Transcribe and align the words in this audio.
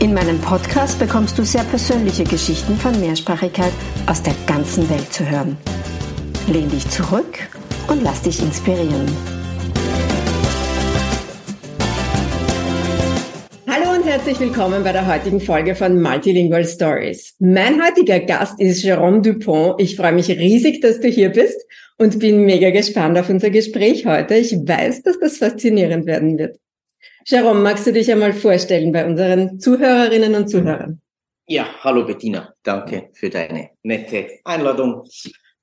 In 0.00 0.12
meinem 0.12 0.38
Podcast 0.40 0.98
bekommst 0.98 1.38
du 1.38 1.44
sehr 1.44 1.62
persönliche 1.62 2.24
Geschichten 2.24 2.76
von 2.76 2.98
Mehrsprachigkeit 3.00 3.72
aus 4.06 4.22
der 4.22 4.34
ganzen 4.46 4.88
Welt 4.90 5.12
zu 5.12 5.28
hören. 5.28 5.56
Lehn 6.48 6.68
dich 6.68 6.88
zurück 6.90 7.38
und 7.88 8.02
lass 8.02 8.20
dich 8.22 8.42
inspirieren. 8.42 9.06
Hallo 13.66 13.96
und 13.96 14.04
herzlich 14.04 14.40
willkommen 14.40 14.82
bei 14.82 14.92
der 14.92 15.06
heutigen 15.06 15.40
Folge 15.40 15.74
von 15.74 16.02
Multilingual 16.02 16.66
Stories. 16.66 17.36
Mein 17.38 17.82
heutiger 17.82 18.20
Gast 18.20 18.60
ist 18.60 18.84
Jérôme 18.84 19.22
Dupont. 19.22 19.80
Ich 19.80 19.96
freue 19.96 20.12
mich 20.12 20.28
riesig, 20.28 20.80
dass 20.82 21.00
du 21.00 21.08
hier 21.08 21.30
bist 21.30 21.64
und 21.98 22.18
bin 22.18 22.44
mega 22.44 22.70
gespannt 22.70 23.16
auf 23.16 23.30
unser 23.30 23.50
Gespräch 23.50 24.04
heute. 24.04 24.34
Ich 24.34 24.52
weiß, 24.52 25.02
dass 25.02 25.18
das 25.20 25.38
faszinierend 25.38 26.04
werden 26.04 26.36
wird. 26.36 26.58
Jerome, 27.26 27.60
magst 27.60 27.86
du 27.86 27.92
dich 27.92 28.12
einmal 28.12 28.34
vorstellen 28.34 28.92
bei 28.92 29.06
unseren 29.06 29.58
Zuhörerinnen 29.58 30.34
und 30.34 30.48
Zuhörern? 30.48 31.00
Ja, 31.46 31.66
hallo 31.80 32.04
Bettina, 32.04 32.54
danke 32.62 33.08
für 33.14 33.30
deine 33.30 33.70
nette 33.82 34.40
Einladung. 34.44 35.04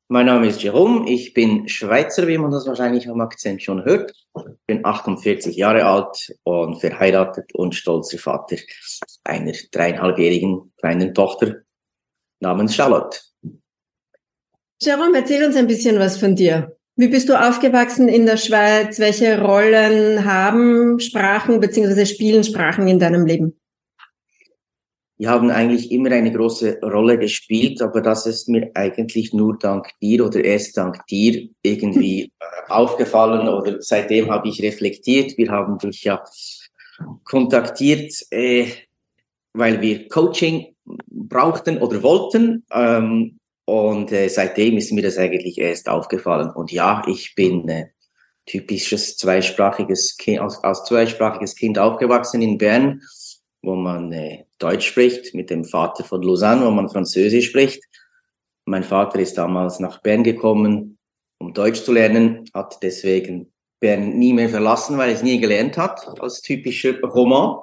Mein 0.08 0.26
Name 0.26 0.48
ist 0.48 0.64
Jerome, 0.64 1.08
ich 1.08 1.36
bin 1.36 1.68
Schweizer, 1.70 2.28
wie 2.28 2.40
man 2.40 2.50
das 2.50 2.66
wahrscheinlich 2.66 3.08
am 3.08 3.22
Akzent 3.22 3.62
schon 3.62 3.86
hört. 3.86 4.12
Bin 4.66 4.84
48 4.84 5.56
Jahre 5.56 5.86
alt 5.86 6.36
und 6.44 6.80
verheiratet 6.80 7.53
und 7.53 7.75
stolzer 7.75 8.18
Vater 8.18 8.58
einer 9.23 9.53
dreieinhalbjährigen 9.72 10.73
kleinen 10.78 11.14
Tochter 11.14 11.58
namens 12.40 12.75
Charlotte. 12.75 13.20
Jerome, 14.81 15.20
erzähl 15.20 15.46
uns 15.46 15.56
ein 15.56 15.68
bisschen 15.68 16.00
was 16.00 16.18
von 16.18 16.36
dir. 16.36 16.75
Wie 16.97 17.08
bist 17.08 17.30
du 17.30 17.39
aufgewachsen 17.39 18.09
in 18.09 18.25
der 18.25 18.38
Schweiz? 18.38 19.00
Welche 19.00 19.42
Rollen 19.42 20.25
haben 20.25 21.00
Sprachen 21.00 21.59
bzw. 21.59 22.06
spielen 22.06 22.44
Sprachen 22.44 22.88
in 22.88 23.00
deinem 23.00 23.25
Leben? 23.25 23.59
Die 25.17 25.28
haben 25.28 25.52
eigentlich 25.52 25.92
immer 25.92 26.12
eine 26.12 26.31
große 26.31 26.80
Rolle 26.81 27.17
gespielt, 27.17 27.81
aber 27.81 28.02
das 28.02 28.25
ist 28.25 28.50
mir 28.50 28.72
eigentlich 28.73 29.34
nur 29.34 29.58
dank 29.58 29.88
dir 30.02 30.25
oder 30.25 30.44
erst 30.44 30.75
dank 30.75 31.06
dir 31.06 31.47
irgendwie 31.62 32.31
aufgefallen 32.67 33.47
oder 33.47 33.81
seitdem 33.81 34.31
habe 34.31 34.50
ich 34.50 34.62
reflektiert. 34.62 35.38
Wir 35.38 35.52
haben 35.52 35.78
dich 35.78 36.03
ja 36.03 36.23
kontaktiert, 37.23 38.14
äh, 38.31 38.66
weil 39.53 39.80
wir 39.80 40.09
Coaching 40.09 40.75
brauchten 40.86 41.78
oder 41.78 42.02
wollten. 42.03 42.66
Ähm, 42.72 43.39
und 43.72 44.11
äh, 44.11 44.27
seitdem 44.27 44.75
ist 44.75 44.91
mir 44.91 45.02
das 45.02 45.17
eigentlich 45.17 45.58
erst 45.58 45.88
aufgefallen. 45.88 46.50
Und 46.50 46.73
ja, 46.73 47.03
ich 47.08 47.36
bin 47.36 47.69
äh, 47.69 47.88
typisches 48.45 49.16
zweisprachiges 49.16 50.17
Kind, 50.17 50.41
als, 50.41 50.61
als 50.61 50.83
zweisprachiges 50.83 51.55
Kind 51.55 51.80
aufgewachsen 51.80 52.41
in 52.41 52.58
Bern, 52.58 53.02
wo 53.61 53.75
man 53.75 54.11
äh, 54.11 54.44
Deutsch 54.59 54.88
spricht, 54.88 55.33
mit 55.33 55.50
dem 55.50 55.63
Vater 55.63 56.03
von 56.03 56.22
Lausanne, 56.22 56.66
wo 56.66 56.72
man 56.72 56.89
Französisch 56.89 57.47
spricht. 57.47 57.81
Mein 58.66 58.84
Vater 58.84 59.19
ist 59.19 59.38
damals 59.38 59.79
nach 59.79 60.01
Bern 60.01 60.23
gekommen, 60.23 60.97
um 61.38 61.53
Deutsch 61.53 61.81
zu 61.81 61.94
lernen, 61.94 62.50
hat 62.53 62.84
deswegen 62.84 63.53
Bern 63.79 64.19
nie 64.19 64.34
mehr 64.34 64.50
verlassen, 64.50 64.97
weil 64.97 65.12
er 65.12 65.16
es 65.16 65.23
nie 65.23 65.40
gelernt 65.40 65.78
hat, 65.78 66.19
als 66.19 66.41
typischer 66.41 67.00
Roman. 67.00 67.62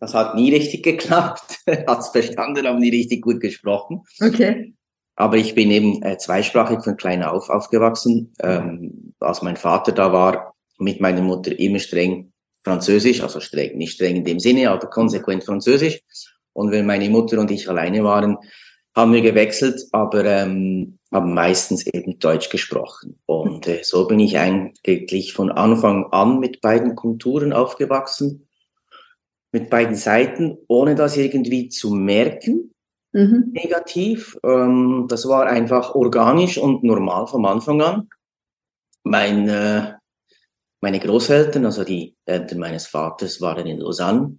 Das 0.00 0.12
hat 0.12 0.34
nie 0.34 0.52
richtig 0.52 0.82
geklappt, 0.82 1.60
hat 1.66 2.00
es 2.00 2.08
verstanden, 2.08 2.66
aber 2.66 2.78
nie 2.78 2.90
richtig 2.90 3.22
gut 3.22 3.40
gesprochen. 3.40 4.02
Okay. 4.20 4.75
Aber 5.16 5.38
ich 5.38 5.54
bin 5.54 5.70
eben 5.70 6.02
äh, 6.02 6.18
zweisprachig 6.18 6.84
von 6.84 6.96
klein 6.96 7.22
auf 7.22 7.48
aufgewachsen. 7.48 8.34
Ähm, 8.42 9.14
als 9.18 9.42
mein 9.42 9.56
Vater 9.56 9.92
da 9.92 10.12
war, 10.12 10.54
mit 10.78 11.00
meiner 11.00 11.22
Mutter 11.22 11.58
immer 11.58 11.78
streng 11.78 12.32
Französisch, 12.62 13.22
also 13.22 13.40
streng, 13.40 13.78
nicht 13.78 13.94
streng 13.94 14.16
in 14.16 14.24
dem 14.24 14.38
Sinne, 14.38 14.70
aber 14.70 14.88
konsequent 14.88 15.44
Französisch. 15.44 16.02
Und 16.52 16.70
wenn 16.70 16.84
meine 16.84 17.08
Mutter 17.08 17.40
und 17.40 17.50
ich 17.50 17.68
alleine 17.68 18.04
waren, 18.04 18.36
haben 18.94 19.12
wir 19.12 19.22
gewechselt, 19.22 19.80
aber 19.92 20.24
ähm, 20.24 20.98
haben 21.12 21.32
meistens 21.32 21.86
eben 21.86 22.18
Deutsch 22.18 22.50
gesprochen. 22.50 23.18
Und 23.24 23.66
äh, 23.68 23.84
so 23.84 24.06
bin 24.06 24.20
ich 24.20 24.38
eigentlich 24.38 25.32
von 25.32 25.50
Anfang 25.50 26.06
an 26.12 26.40
mit 26.40 26.60
beiden 26.60 26.94
Kulturen 26.94 27.52
aufgewachsen, 27.52 28.48
mit 29.52 29.70
beiden 29.70 29.96
Seiten, 29.96 30.58
ohne 30.68 30.94
das 30.94 31.16
irgendwie 31.16 31.68
zu 31.68 31.90
merken 31.90 32.72
mhm. 33.16 33.50
negativ. 33.52 34.38
Ähm, 34.44 35.06
das 35.08 35.26
war 35.26 35.46
einfach 35.46 35.94
organisch 35.94 36.58
und 36.58 36.84
normal 36.84 37.26
vom 37.26 37.44
Anfang 37.46 37.80
an. 37.82 38.08
Mein, 39.02 39.48
äh, 39.48 39.94
meine 40.80 41.00
Großeltern, 41.00 41.64
also 41.64 41.84
die 41.84 42.14
Eltern 42.26 42.58
meines 42.58 42.86
Vaters, 42.86 43.40
waren 43.40 43.66
in 43.66 43.78
Lausanne 43.78 44.38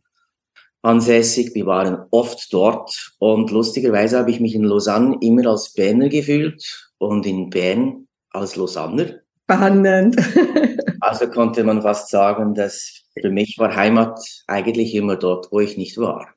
ansässig. 0.81 1.53
Wir 1.53 1.65
waren 1.65 2.05
oft 2.11 2.51
dort 2.53 3.13
und 3.19 3.51
lustigerweise 3.51 4.19
habe 4.19 4.31
ich 4.31 4.39
mich 4.39 4.55
in 4.55 4.63
Lausanne 4.63 5.17
immer 5.21 5.47
als 5.47 5.73
Berner 5.73 6.09
gefühlt 6.09 6.89
und 6.97 7.25
in 7.25 7.49
Bern 7.49 8.07
als 8.31 8.55
Lausanner. 8.55 9.21
Spannend. 9.43 10.15
also 11.01 11.27
konnte 11.29 11.63
man 11.63 11.81
fast 11.81 12.09
sagen, 12.09 12.53
dass 12.53 13.03
für 13.19 13.29
mich 13.29 13.55
war 13.57 13.75
Heimat 13.75 14.19
eigentlich 14.47 14.93
immer 14.93 15.15
dort, 15.15 15.51
wo 15.51 15.59
ich 15.59 15.77
nicht 15.77 15.97
war. 15.97 16.27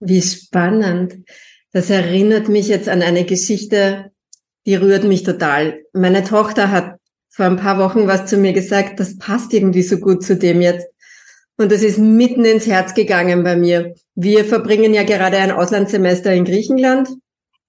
Wie 0.00 0.22
spannend. 0.22 1.24
Das 1.76 1.90
erinnert 1.90 2.48
mich 2.48 2.68
jetzt 2.68 2.88
an 2.88 3.02
eine 3.02 3.26
Geschichte, 3.26 4.10
die 4.64 4.76
rührt 4.76 5.04
mich 5.04 5.24
total. 5.24 5.82
Meine 5.92 6.24
Tochter 6.24 6.70
hat 6.70 6.96
vor 7.28 7.44
ein 7.44 7.58
paar 7.58 7.78
Wochen 7.78 8.06
was 8.06 8.24
zu 8.24 8.38
mir 8.38 8.54
gesagt, 8.54 8.98
das 8.98 9.18
passt 9.18 9.52
irgendwie 9.52 9.82
so 9.82 9.98
gut 9.98 10.24
zu 10.24 10.36
dem 10.36 10.62
jetzt. 10.62 10.86
Und 11.58 11.70
das 11.70 11.82
ist 11.82 11.98
mitten 11.98 12.46
ins 12.46 12.66
Herz 12.66 12.94
gegangen 12.94 13.44
bei 13.44 13.56
mir. 13.56 13.92
Wir 14.14 14.46
verbringen 14.46 14.94
ja 14.94 15.02
gerade 15.02 15.36
ein 15.36 15.50
Auslandssemester 15.50 16.32
in 16.32 16.46
Griechenland. 16.46 17.10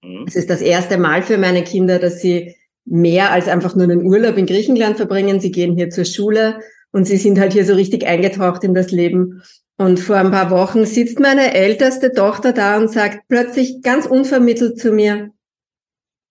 Mhm. 0.02 0.24
Es 0.26 0.36
ist 0.36 0.48
das 0.48 0.62
erste 0.62 0.96
Mal 0.96 1.22
für 1.22 1.36
meine 1.36 1.62
Kinder, 1.62 1.98
dass 1.98 2.22
sie 2.22 2.56
mehr 2.86 3.30
als 3.30 3.46
einfach 3.46 3.76
nur 3.76 3.84
einen 3.84 4.06
Urlaub 4.06 4.38
in 4.38 4.46
Griechenland 4.46 4.96
verbringen. 4.96 5.38
Sie 5.38 5.50
gehen 5.50 5.76
hier 5.76 5.90
zur 5.90 6.06
Schule 6.06 6.60
und 6.92 7.04
sie 7.04 7.18
sind 7.18 7.38
halt 7.38 7.52
hier 7.52 7.66
so 7.66 7.74
richtig 7.74 8.06
eingetaucht 8.06 8.64
in 8.64 8.72
das 8.72 8.90
Leben. 8.90 9.42
Und 9.80 10.00
vor 10.00 10.16
ein 10.16 10.32
paar 10.32 10.50
Wochen 10.50 10.84
sitzt 10.84 11.20
meine 11.20 11.54
älteste 11.54 12.12
Tochter 12.12 12.52
da 12.52 12.76
und 12.76 12.90
sagt 12.90 13.28
plötzlich 13.28 13.80
ganz 13.80 14.06
unvermittelt 14.06 14.78
zu 14.78 14.90
mir, 14.90 15.30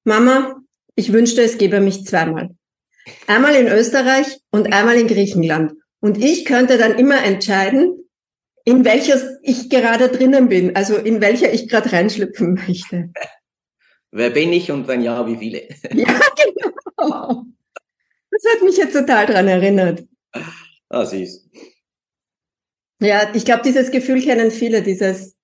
Mama, 0.04 0.62
ich 0.96 1.14
wünschte, 1.14 1.42
es 1.42 1.58
gäbe 1.58 1.80
mich 1.80 2.06
zweimal. 2.06 2.50
Einmal 3.26 3.56
in 3.56 3.68
Österreich 3.68 4.40
und 4.52 4.74
einmal 4.74 4.98
in 4.98 5.08
Griechenland. 5.08 5.74
Und 6.02 6.22
ich 6.22 6.44
könnte 6.44 6.78
dann 6.78 7.00
immer 7.00 7.24
entscheiden, 7.24 8.10
in 8.66 8.84
welches 8.84 9.26
ich 9.44 9.70
gerade 9.70 10.10
drinnen 10.10 10.50
bin, 10.50 10.76
also 10.76 10.98
in 10.98 11.22
welcher 11.22 11.54
ich 11.54 11.70
gerade 11.70 11.92
reinschlüpfen 11.94 12.56
möchte. 12.68 13.12
Wer 14.12 14.30
bin 14.30 14.52
ich 14.52 14.72
und 14.72 14.90
wenn 14.90 15.02
ja, 15.02 15.26
wie 15.26 15.38
viele? 15.38 15.62
Ja, 15.94 16.20
genau. 16.98 17.46
Das 18.30 18.44
hat 18.54 18.62
mich 18.62 18.76
jetzt 18.76 18.94
total 18.94 19.26
dran 19.26 19.48
erinnert. 19.48 20.04
Ah, 20.90 21.06
süß. 21.06 21.50
Ja, 23.00 23.32
ich 23.34 23.46
glaube, 23.46 23.62
dieses 23.64 23.92
Gefühl 23.92 24.22
kennen 24.22 24.52
viele, 24.52 24.82
dieses 24.82 25.36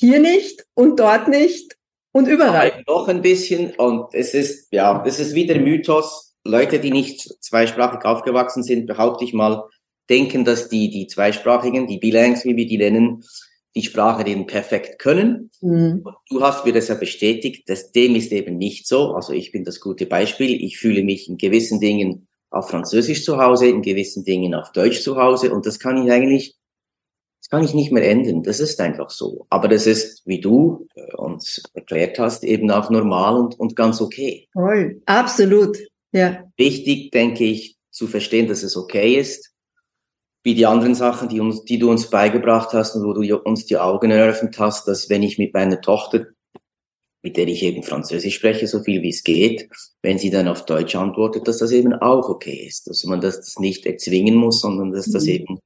hier 0.00 0.20
nicht 0.20 0.66
und 0.74 0.98
dort 0.98 1.28
nicht 1.28 1.76
und 2.12 2.28
überall. 2.28 2.72
Aber 2.72 2.82
noch 2.86 3.08
ein 3.08 3.22
bisschen 3.22 3.72
und 3.76 4.14
es 4.14 4.34
ist, 4.34 4.68
ja, 4.72 5.02
es 5.06 5.20
ist 5.20 5.34
wieder 5.34 5.58
Mythos. 5.58 6.34
Leute, 6.44 6.80
die 6.80 6.90
nicht 6.90 7.36
zweisprachig 7.40 8.04
aufgewachsen 8.04 8.62
sind, 8.62 8.86
behaupte 8.86 9.24
ich 9.24 9.32
mal, 9.32 9.64
denken, 10.10 10.44
dass 10.44 10.68
die, 10.68 10.90
die 10.90 11.06
Zweisprachigen, 11.06 11.86
die 11.86 11.98
Bilangs, 11.98 12.44
wie 12.44 12.56
wir 12.56 12.66
die 12.66 12.78
nennen, 12.78 13.22
die 13.74 13.82
Sprache 13.82 14.24
den 14.24 14.46
perfekt 14.46 14.98
können. 14.98 15.50
Mhm. 15.60 16.04
du 16.28 16.42
hast 16.42 16.66
mir 16.66 16.72
das 16.72 16.88
ja 16.88 16.96
bestätigt, 16.96 17.68
dass 17.68 17.92
dem 17.92 18.16
ist 18.16 18.32
eben 18.32 18.58
nicht 18.58 18.86
so. 18.86 19.14
Also 19.14 19.32
ich 19.32 19.52
bin 19.52 19.64
das 19.64 19.80
gute 19.80 20.06
Beispiel. 20.06 20.62
Ich 20.62 20.78
fühle 20.78 21.04
mich 21.04 21.28
in 21.28 21.38
gewissen 21.38 21.80
Dingen 21.80 22.26
auf 22.50 22.68
Französisch 22.68 23.24
zu 23.24 23.38
Hause, 23.38 23.68
in 23.68 23.80
gewissen 23.80 24.24
Dingen 24.24 24.54
auf 24.54 24.72
Deutsch 24.72 25.00
zu 25.00 25.16
Hause 25.16 25.52
und 25.52 25.64
das 25.64 25.78
kann 25.78 26.04
ich 26.04 26.12
eigentlich 26.12 26.56
das 27.42 27.50
kann 27.50 27.64
ich 27.64 27.74
nicht 27.74 27.90
mehr 27.90 28.08
ändern. 28.08 28.44
Das 28.44 28.60
ist 28.60 28.80
einfach 28.80 29.10
so. 29.10 29.46
Aber 29.50 29.66
das 29.66 29.88
ist, 29.88 30.22
wie 30.26 30.40
du 30.40 30.86
äh, 30.94 31.16
uns 31.16 31.60
erklärt 31.74 32.20
hast, 32.20 32.44
eben 32.44 32.70
auch 32.70 32.88
normal 32.88 33.36
und, 33.36 33.58
und 33.58 33.74
ganz 33.74 34.00
okay. 34.00 34.48
Voll. 34.52 35.02
Absolut. 35.06 35.76
Ja. 36.12 36.44
Wichtig, 36.56 37.10
denke 37.10 37.42
ich, 37.44 37.76
zu 37.90 38.06
verstehen, 38.06 38.46
dass 38.46 38.62
es 38.62 38.76
okay 38.76 39.16
ist. 39.16 39.52
wie 40.44 40.54
die 40.54 40.66
anderen 40.66 40.94
Sachen, 40.94 41.28
die, 41.28 41.40
uns, 41.40 41.64
die 41.64 41.78
du 41.78 41.90
uns 41.90 42.10
beigebracht 42.10 42.72
hast 42.72 42.96
und 42.96 43.04
wo 43.04 43.12
du 43.12 43.36
uns 43.38 43.66
die 43.66 43.76
Augen 43.76 44.10
eröffnet 44.10 44.58
hast, 44.58 44.88
dass 44.88 45.08
wenn 45.08 45.22
ich 45.22 45.38
mit 45.38 45.54
meiner 45.54 45.80
Tochter, 45.80 46.26
mit 47.22 47.36
der 47.36 47.46
ich 47.46 47.62
eben 47.62 47.84
Französisch 47.84 48.34
spreche, 48.34 48.66
so 48.66 48.82
viel 48.82 49.02
wie 49.02 49.10
es 49.10 49.22
geht, 49.22 49.68
wenn 50.02 50.18
sie 50.18 50.30
dann 50.30 50.48
auf 50.48 50.64
Deutsch 50.64 50.96
antwortet, 50.96 51.46
dass 51.46 51.58
das 51.58 51.70
eben 51.70 51.92
auch 51.94 52.28
okay 52.28 52.66
ist, 52.66 52.88
dass 52.88 53.04
man 53.04 53.20
das 53.20 53.58
nicht 53.58 53.86
erzwingen 53.86 54.34
muss, 54.34 54.60
sondern 54.60 54.90
dass 54.90 55.10
das 55.10 55.24
mhm. 55.24 55.30
eben 55.30 55.58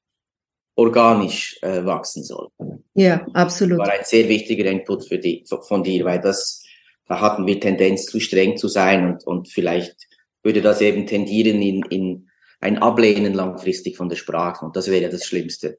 organisch 0.77 1.59
äh, 1.63 1.85
wachsen 1.85 2.23
soll. 2.23 2.49
Ja, 2.95 3.27
absolut. 3.33 3.81
Das 3.81 3.89
war 3.89 3.95
ein 3.95 4.05
sehr 4.05 4.29
wichtiger 4.29 4.67
Input 4.67 5.09
für 5.09 5.19
die, 5.19 5.45
von 5.67 5.83
dir, 5.83 6.05
weil 6.05 6.21
das, 6.21 6.63
da 7.09 7.21
hatten 7.21 7.47
wir 7.47 7.59
Tendenz 7.59 8.07
zu 8.07 8.21
streng 8.21 8.57
zu 8.57 8.69
sein 8.69 9.07
und, 9.07 9.27
und 9.27 9.49
vielleicht 9.49 9.97
würde 10.43 10.63
das 10.63 10.81
eben 10.81 11.07
tendieren 11.07 11.61
in, 11.61 11.83
in 11.91 12.29
ein 12.61 12.79
Ablehnen 12.79 13.35
langfristig 13.35 13.97
von 13.97 14.09
der 14.09 14.17
Sprache 14.17 14.65
und 14.65 14.77
das 14.77 14.91
wäre 14.91 15.11
das 15.11 15.25
Schlimmste. 15.25 15.79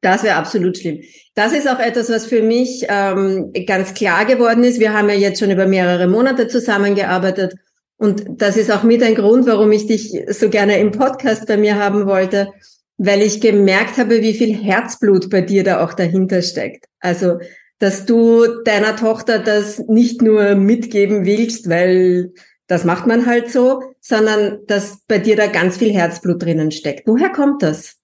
Das 0.00 0.24
wäre 0.24 0.34
absolut 0.34 0.76
schlimm. 0.76 1.02
Das 1.36 1.52
ist 1.52 1.68
auch 1.68 1.78
etwas, 1.78 2.10
was 2.10 2.26
für 2.26 2.42
mich 2.42 2.84
ähm, 2.88 3.52
ganz 3.64 3.94
klar 3.94 4.24
geworden 4.24 4.64
ist. 4.64 4.80
Wir 4.80 4.92
haben 4.92 5.08
ja 5.08 5.14
jetzt 5.14 5.38
schon 5.38 5.52
über 5.52 5.66
mehrere 5.66 6.08
Monate 6.08 6.48
zusammengearbeitet 6.48 7.54
und 7.96 8.24
das 8.28 8.56
ist 8.56 8.72
auch 8.72 8.82
mit 8.82 9.02
ein 9.04 9.14
Grund, 9.14 9.46
warum 9.46 9.70
ich 9.70 9.86
dich 9.86 10.12
so 10.28 10.50
gerne 10.50 10.78
im 10.78 10.90
Podcast 10.90 11.46
bei 11.46 11.56
mir 11.56 11.76
haben 11.76 12.06
wollte, 12.06 12.48
weil 12.96 13.22
ich 13.22 13.40
gemerkt 13.40 13.96
habe, 13.98 14.22
wie 14.22 14.34
viel 14.34 14.54
Herzblut 14.54 15.30
bei 15.30 15.40
dir 15.40 15.64
da 15.64 15.84
auch 15.84 15.94
dahinter 15.94 16.42
steckt. 16.42 16.86
Also, 17.00 17.38
dass 17.78 18.06
du 18.06 18.62
deiner 18.62 18.96
Tochter 18.96 19.38
das 19.38 19.78
nicht 19.80 20.22
nur 20.22 20.54
mitgeben 20.54 21.24
willst, 21.24 21.68
weil 21.68 22.32
das 22.66 22.84
macht 22.84 23.06
man 23.06 23.26
halt 23.26 23.50
so, 23.50 23.82
sondern 24.00 24.64
dass 24.66 25.00
bei 25.06 25.18
dir 25.18 25.36
da 25.36 25.48
ganz 25.48 25.76
viel 25.76 25.92
Herzblut 25.92 26.42
drinnen 26.42 26.70
steckt. 26.70 27.06
Woher 27.06 27.30
kommt 27.30 27.62
das? 27.62 27.96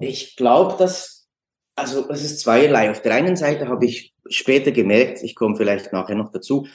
Ich 0.00 0.36
glaube, 0.36 0.76
dass, 0.78 1.28
also 1.76 2.08
es 2.10 2.24
ist 2.24 2.40
zweierlei. 2.40 2.90
Auf 2.90 3.02
der 3.02 3.14
einen 3.14 3.36
Seite 3.36 3.68
habe 3.68 3.86
ich 3.86 4.14
später 4.28 4.72
gemerkt, 4.72 5.22
ich 5.22 5.34
komme 5.34 5.56
vielleicht 5.56 5.92
nachher 5.92 6.16
noch 6.16 6.32
dazu, 6.32 6.66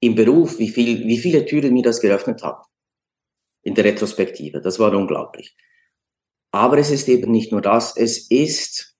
im 0.00 0.14
Beruf, 0.14 0.58
wie, 0.58 0.68
viel, 0.68 1.06
wie 1.06 1.18
viele 1.18 1.44
Türen 1.44 1.72
mir 1.72 1.82
das 1.82 2.00
geöffnet 2.00 2.42
hat. 2.42 2.64
In 3.62 3.74
der 3.74 3.84
Retrospektive. 3.84 4.60
Das 4.60 4.78
war 4.78 4.94
unglaublich. 4.94 5.56
Aber 6.50 6.78
es 6.78 6.90
ist 6.90 7.08
eben 7.08 7.30
nicht 7.30 7.52
nur 7.52 7.60
das, 7.60 7.96
es 7.96 8.30
ist 8.30 8.90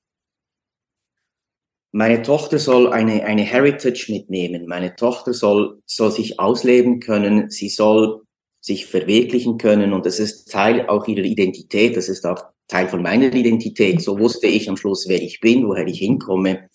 meine 1.92 2.22
Tochter 2.22 2.58
soll 2.58 2.92
eine, 2.92 3.24
eine 3.24 3.42
Heritage 3.42 4.12
mitnehmen. 4.12 4.66
Meine 4.66 4.94
Tochter 4.94 5.34
soll, 5.34 5.82
soll 5.86 6.12
sich 6.12 6.38
ausleben 6.38 7.00
können. 7.00 7.50
Sie 7.50 7.68
soll 7.68 8.22
sich 8.60 8.86
verwirklichen 8.86 9.58
können. 9.58 9.92
Und 9.92 10.06
das 10.06 10.20
ist 10.20 10.50
Teil 10.52 10.86
auch 10.86 11.08
ihrer 11.08 11.24
Identität. 11.24 11.96
Das 11.96 12.08
ist 12.08 12.24
auch 12.26 12.44
Teil 12.68 12.86
von 12.86 13.02
meiner 13.02 13.34
Identität. 13.34 14.00
So 14.02 14.18
wusste 14.20 14.46
ich 14.46 14.68
am 14.68 14.76
Schluss, 14.76 15.08
wer 15.08 15.20
ich 15.20 15.40
bin, 15.40 15.66
woher 15.66 15.86
ich 15.86 15.98
hinkomme. 15.98 16.68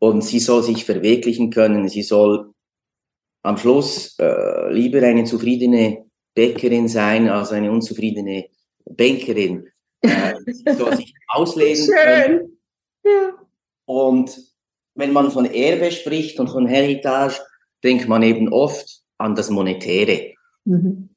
Und 0.00 0.24
sie 0.24 0.40
soll 0.40 0.64
sich 0.64 0.84
verwirklichen 0.84 1.50
können. 1.50 1.88
Sie 1.88 2.02
soll 2.02 2.52
am 3.42 3.56
Schluss 3.56 4.16
äh, 4.18 4.72
lieber 4.72 5.00
eine 5.02 5.24
zufriedene 5.24 6.07
Bäckerin 6.38 6.86
sein 6.86 7.28
als 7.28 7.50
eine 7.50 7.72
unzufriedene 7.72 8.46
Bankerin. 8.84 9.68
Äh, 10.02 10.34
soll 10.76 10.96
sich 10.96 11.12
ausleben 11.26 11.84
Schön. 11.84 11.94
können. 11.96 12.58
Ja. 13.04 13.32
Und 13.86 14.38
wenn 14.94 15.12
man 15.12 15.32
von 15.32 15.46
Erbe 15.46 15.90
spricht 15.90 16.38
und 16.38 16.46
von 16.46 16.68
Heritage, 16.68 17.40
denkt 17.82 18.06
man 18.06 18.22
eben 18.22 18.52
oft 18.52 19.02
an 19.16 19.34
das 19.34 19.50
Monetäre. 19.50 20.34
Mhm. 20.64 21.07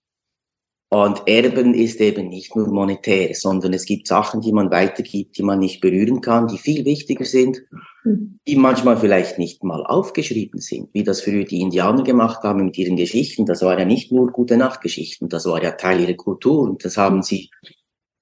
Und 0.94 1.26
Erben 1.26 1.74
ist 1.74 2.02
eben 2.02 2.28
nicht 2.28 2.54
nur 2.54 2.68
monetär, 2.68 3.34
sondern 3.34 3.72
es 3.72 3.86
gibt 3.86 4.08
Sachen, 4.08 4.42
die 4.42 4.52
man 4.52 4.72
weitergibt, 4.72 5.38
die 5.38 5.44
man 5.44 5.60
nicht 5.60 5.80
berühren 5.80 6.20
kann, 6.20 6.50
die 6.50 6.58
viel 6.58 6.84
wichtiger 6.84 7.24
sind, 7.24 7.62
mhm. 8.04 8.40
die 8.46 8.58
manchmal 8.58 8.98
vielleicht 8.98 9.40
nicht 9.40 9.64
mal 9.64 9.86
aufgeschrieben 9.86 10.60
sind, 10.60 10.90
wie 10.92 11.06
das 11.06 11.22
früher 11.22 11.46
die 11.46 11.62
Indianer 11.62 12.04
gemacht 12.04 12.44
haben 12.44 12.66
mit 12.66 12.78
ihren 12.78 12.98
Geschichten. 12.98 13.46
Das 13.46 13.62
war 13.62 13.80
ja 13.80 13.86
nicht 13.86 14.12
nur 14.12 14.34
gute 14.34 14.58
Nachtgeschichten, 14.58 15.30
das 15.30 15.46
war 15.46 15.64
ja 15.64 15.72
Teil 15.72 16.02
ihrer 16.02 16.16
Kultur 16.16 16.60
und 16.64 16.84
das 16.84 16.98
haben 16.98 17.24
sie 17.24 17.50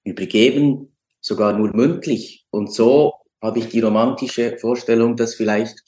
übergeben, 0.04 0.96
sogar 1.20 1.58
nur 1.58 1.74
mündlich. 1.74 2.46
Und 2.50 2.72
so 2.72 3.14
habe 3.42 3.58
ich 3.58 3.66
die 3.66 3.80
romantische 3.80 4.58
Vorstellung, 4.58 5.16
dass 5.16 5.34
vielleicht, 5.34 5.82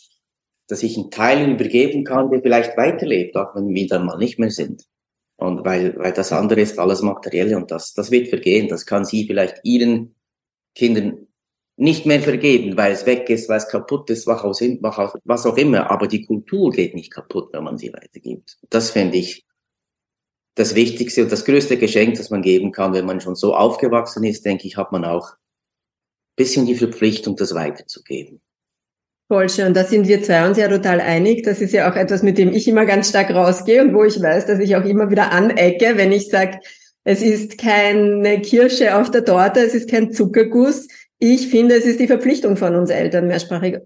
dass 0.67 0.82
ich 0.82 0.99
einen 0.99 1.12
Teil 1.12 1.49
übergeben 1.49 2.02
kann, 2.02 2.29
der 2.32 2.43
vielleicht 2.43 2.76
weiterlebt, 2.76 3.37
auch 3.37 3.55
wenn 3.55 3.69
wir 3.69 3.87
dann 3.87 4.05
mal 4.05 4.19
nicht 4.19 4.40
mehr 4.40 4.50
sind. 4.50 4.82
Und 5.42 5.64
weil, 5.64 5.96
weil 5.98 6.12
das 6.12 6.32
andere 6.32 6.60
ist 6.60 6.78
alles 6.78 7.02
Materielle 7.02 7.56
und 7.56 7.70
das, 7.70 7.94
das 7.94 8.10
wird 8.10 8.28
vergehen. 8.28 8.68
Das 8.68 8.86
kann 8.86 9.04
sie 9.04 9.26
vielleicht 9.26 9.60
ihren 9.64 10.14
Kindern 10.74 11.26
nicht 11.76 12.06
mehr 12.06 12.20
vergeben, 12.20 12.76
weil 12.76 12.92
es 12.92 13.06
weg 13.06 13.28
ist, 13.28 13.48
weil 13.48 13.58
es 13.58 13.68
kaputt 13.68 14.08
ist, 14.10 14.26
was 14.26 14.44
auch 15.46 15.56
immer. 15.56 15.90
Aber 15.90 16.06
die 16.06 16.24
Kultur 16.24 16.70
geht 16.70 16.94
nicht 16.94 17.10
kaputt, 17.10 17.48
wenn 17.52 17.64
man 17.64 17.76
sie 17.76 17.92
weitergibt. 17.92 18.58
Das 18.70 18.90
fände 18.90 19.18
ich 19.18 19.44
das 20.54 20.74
Wichtigste 20.74 21.24
und 21.24 21.32
das 21.32 21.44
größte 21.44 21.76
Geschenk, 21.76 22.16
das 22.18 22.30
man 22.30 22.42
geben 22.42 22.70
kann, 22.70 22.92
wenn 22.92 23.06
man 23.06 23.20
schon 23.20 23.34
so 23.34 23.56
aufgewachsen 23.56 24.22
ist, 24.22 24.44
denke 24.44 24.68
ich, 24.68 24.76
hat 24.76 24.92
man 24.92 25.04
auch 25.04 25.32
bisschen 26.36 26.66
die 26.66 26.76
Verpflichtung, 26.76 27.36
das 27.36 27.54
weiterzugeben. 27.54 28.40
Voll 29.32 29.49
schön. 29.49 29.73
Da 29.73 29.84
sind 29.84 30.08
wir 30.08 30.23
zwei 30.23 30.46
uns 30.46 30.58
ja 30.58 30.69
total 30.69 31.00
einig. 31.00 31.43
Das 31.43 31.62
ist 31.62 31.73
ja 31.73 31.90
auch 31.90 31.96
etwas, 31.96 32.23
mit 32.23 32.37
dem 32.37 32.52
ich 32.52 32.69
immer 32.69 32.84
ganz 32.84 33.08
stark 33.08 33.31
rausgehe 33.31 33.81
und 33.81 33.94
wo 33.94 34.05
ich 34.05 34.20
weiß, 34.20 34.44
dass 34.44 34.58
ich 34.58 34.76
auch 34.76 34.84
immer 34.84 35.11
wieder 35.11 35.32
anecke, 35.32 35.96
wenn 35.96 36.12
ich 36.12 36.29
sage, 36.29 36.58
es 37.05 37.23
ist 37.23 37.56
keine 37.56 38.43
Kirsche 38.43 38.94
auf 38.94 39.11
der 39.11 39.25
Torte, 39.25 39.61
es 39.61 39.73
ist 39.73 39.88
kein 39.88 40.12
Zuckerguss. 40.12 40.87
Ich 41.19 41.49
finde, 41.49 41.76
es 41.76 41.87
ist 41.87 41.99
die 41.99 42.08
Verpflichtung 42.08 42.58
von 42.58 42.76
uns 42.76 42.90
Eltern, 42.90 43.26
mehrsprachig, 43.26 43.79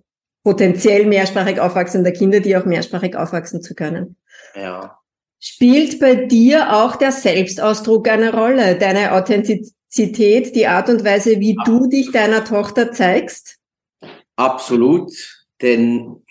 potenziell 0.42 1.06
mehrsprachig 1.06 1.60
aufwachsender 1.60 2.10
Kinder, 2.10 2.40
die 2.40 2.56
auch 2.56 2.64
mehrsprachig 2.64 3.14
aufwachsen 3.14 3.62
zu 3.62 3.76
können. 3.76 4.16
Ja. 4.56 4.98
Spielt 5.38 6.00
bei 6.00 6.16
dir 6.16 6.74
auch 6.74 6.96
der 6.96 7.12
Selbstausdruck 7.12 8.08
eine 8.08 8.34
Rolle, 8.34 8.74
deine 8.74 9.12
Authentizität? 9.12 9.76
Authentizität, 9.96 10.54
die 10.54 10.66
Art 10.66 10.88
und 10.88 11.04
Weise, 11.04 11.40
wie 11.40 11.56
du 11.64 11.86
dich 11.86 12.10
deiner 12.10 12.44
Tochter 12.44 12.92
zeigst? 12.92 13.56
Absolut, 14.36 15.12
denn 15.62 16.22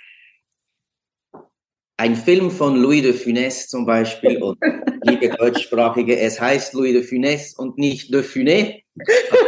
ein 1.98 2.16
Film 2.16 2.52
von 2.52 2.76
Louis 2.76 3.02
de 3.02 3.14
Funès 3.14 3.68
zum 3.68 3.86
Beispiel 3.86 4.42
und 4.42 4.58
liebe 5.04 5.30
Deutschsprachige, 5.30 6.20
es 6.20 6.40
heißt 6.40 6.74
Louis 6.74 6.94
de 6.94 7.04
Funès 7.04 7.56
und 7.56 7.78
nicht 7.78 8.14
de 8.14 8.22
Funès. 8.22 8.84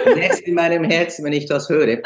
Funès 0.06 0.40
in 0.42 0.54
meinem 0.54 0.83
Herzen, 0.83 1.25
wenn 1.25 1.33
ich 1.33 1.45
das 1.45 1.69
höre. 1.69 2.02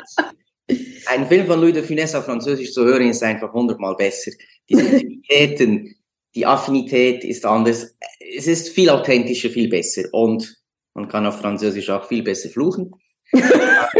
Ein 1.07 1.27
Film 1.27 1.47
von 1.47 1.59
Louis 1.59 1.73
de 1.73 1.83
Funès 1.83 2.17
auf 2.17 2.25
Französisch 2.25 2.73
zu 2.73 2.83
hören 2.85 3.09
ist 3.09 3.23
einfach 3.23 3.53
hundertmal 3.53 3.95
besser. 3.95 4.31
Die 4.69 4.75
Sensitivitäten, 4.75 5.95
die 6.33 6.45
Affinität 6.45 7.23
ist 7.23 7.45
anders. 7.45 7.95
Es 8.35 8.47
ist 8.47 8.69
viel 8.69 8.89
authentischer, 8.89 9.49
viel 9.49 9.69
besser 9.69 10.03
und 10.11 10.57
man 10.93 11.07
kann 11.07 11.25
auf 11.25 11.39
Französisch 11.39 11.89
auch 11.89 12.07
viel 12.07 12.23
besser 12.23 12.49
fluchen. 12.49 12.91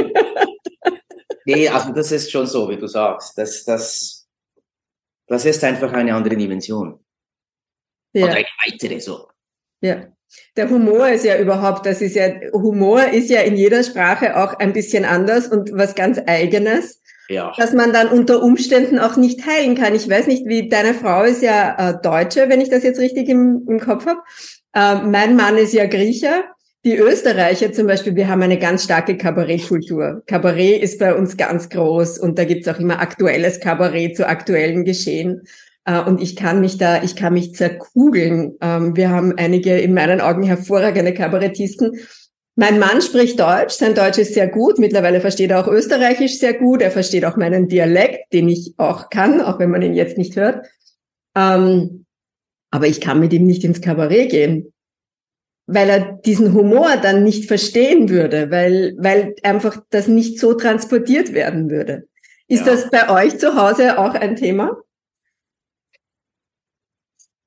nee, 1.46 1.68
also 1.68 1.92
das 1.92 2.12
ist 2.12 2.32
schon 2.32 2.48
so, 2.48 2.70
wie 2.70 2.78
du 2.78 2.88
sagst. 2.88 3.38
Das, 3.38 3.64
das, 3.64 4.28
das 5.28 5.46
ist 5.46 5.64
einfach 5.64 5.92
eine 5.94 6.14
andere 6.14 6.36
Dimension. 6.36 7.00
Ja. 8.14 8.26
Oder 8.26 8.36
eine 8.36 8.48
weitere 8.66 9.00
so. 9.00 9.28
Ja. 9.82 10.08
Der 10.56 10.70
Humor 10.70 11.10
ist 11.10 11.26
ja 11.26 11.38
überhaupt, 11.38 11.86
das 11.86 12.02
ist 12.02 12.16
ja, 12.16 12.30
Humor 12.54 13.04
ist 13.06 13.30
ja 13.30 13.42
in 13.42 13.58
jeder 13.58 13.84
Sprache 13.84 14.38
auch 14.38 14.54
ein 14.60 14.72
bisschen 14.72 15.04
anders 15.04 15.48
und 15.48 15.72
was 15.74 15.96
ganz 15.96 16.20
eigenes. 16.26 17.02
Ja. 17.28 17.54
Dass 17.58 17.74
man 17.74 17.94
dann 17.94 18.10
unter 18.10 18.44
Umständen 18.44 19.00
auch 19.00 19.16
nicht 19.16 19.42
teilen 19.42 19.76
kann. 19.76 19.96
Ich 19.96 20.10
weiß 20.10 20.28
nicht, 20.28 20.46
wie 20.46 20.68
deine 20.68 20.94
Frau 20.94 21.24
ist 21.24 21.42
ja 21.42 21.76
äh, 21.78 22.02
Deutsche, 22.02 22.50
wenn 22.50 22.62
ich 22.62 22.70
das 22.70 22.84
jetzt 22.84 23.00
richtig 23.00 23.30
im, 23.30 23.66
im 23.68 23.80
Kopf 23.80 24.06
habe. 24.06 24.22
Äh, 24.74 25.06
mein 25.08 25.36
Mann 25.36 25.58
ist 25.58 25.74
ja 25.74 25.86
Griecher 25.86 26.44
die 26.84 26.98
Österreicher 26.98 27.72
zum 27.72 27.88
Beispiel, 27.88 28.16
wir 28.16 28.28
haben 28.28 28.42
eine 28.42 28.58
ganz 28.58 28.84
starke 28.84 29.16
Kabarettkultur. 29.16 30.24
Kabarett 30.26 30.82
ist 30.82 31.00
bei 31.00 31.14
uns 31.14 31.38
ganz 31.38 31.70
groß 31.70 32.18
und 32.18 32.40
da 32.40 32.46
gibt's 32.46 32.68
auch 32.68 32.80
immer 32.80 33.00
aktuelles 33.00 33.60
Kabarett 33.60 34.18
zu 34.18 34.28
aktuellen 34.28 34.84
Geschehen. 34.84 35.44
Äh, 35.86 36.02
und 36.02 36.22
ich 36.22 36.36
kann 36.36 36.60
mich 36.60 36.78
da, 36.78 37.04
ich 37.04 37.16
kann 37.16 37.34
mich 37.34 37.54
zerkugeln. 37.54 38.56
Ähm, 38.62 38.96
wir 38.96 39.12
haben 39.12 39.34
einige 39.38 39.78
in 39.78 39.94
meinen 39.94 40.22
Augen 40.22 40.42
hervorragende 40.42 41.14
Kabarettisten. 41.14 42.00
Mein 42.56 42.80
Mann 42.80 43.02
spricht 43.02 43.40
Deutsch, 43.40 43.74
sein 43.74 43.94
Deutsch 43.94 44.18
ist 44.18 44.34
sehr 44.34 44.48
gut. 44.48 44.80
Mittlerweile 44.80 45.22
versteht 45.22 45.52
er 45.52 45.60
auch 45.60 45.72
Österreichisch 45.72 46.40
sehr 46.40 46.56
gut. 46.56 46.82
Er 46.82 46.92
versteht 46.92 47.26
auch 47.26 47.38
meinen 47.38 47.68
Dialekt, 47.68 48.34
den 48.34 48.50
ich 48.50 48.74
auch 48.78 49.10
kann, 49.10 49.40
auch 49.40 49.60
wenn 49.60 49.70
man 49.70 49.84
ihn 49.84 49.94
jetzt 49.94 50.18
nicht 50.18 50.36
hört. 50.36 50.66
Ähm, 51.36 52.06
aber 52.72 52.88
ich 52.88 53.02
kann 53.02 53.20
mit 53.20 53.34
ihm 53.34 53.46
nicht 53.46 53.64
ins 53.64 53.82
Kabarett 53.82 54.32
gehen 54.32 54.74
weil 55.68 55.90
er 55.90 56.00
diesen 56.14 56.54
Humor 56.54 56.98
dann 57.02 57.24
nicht 57.24 57.46
verstehen 57.46 58.10
würde, 58.10 58.52
weil, 58.52 58.96
weil 58.98 59.36
einfach 59.44 59.82
das 59.90 60.08
nicht 60.08 60.40
so 60.40 60.54
transportiert 60.54 61.34
werden 61.34 61.70
würde. 61.70 62.08
Ist 62.48 62.66
ja. 62.66 62.74
das 62.74 62.90
bei 62.90 63.10
euch 63.10 63.38
zu 63.38 63.56
Hause 63.56 63.98
auch 63.98 64.14
ein 64.14 64.36
Thema? 64.36 64.78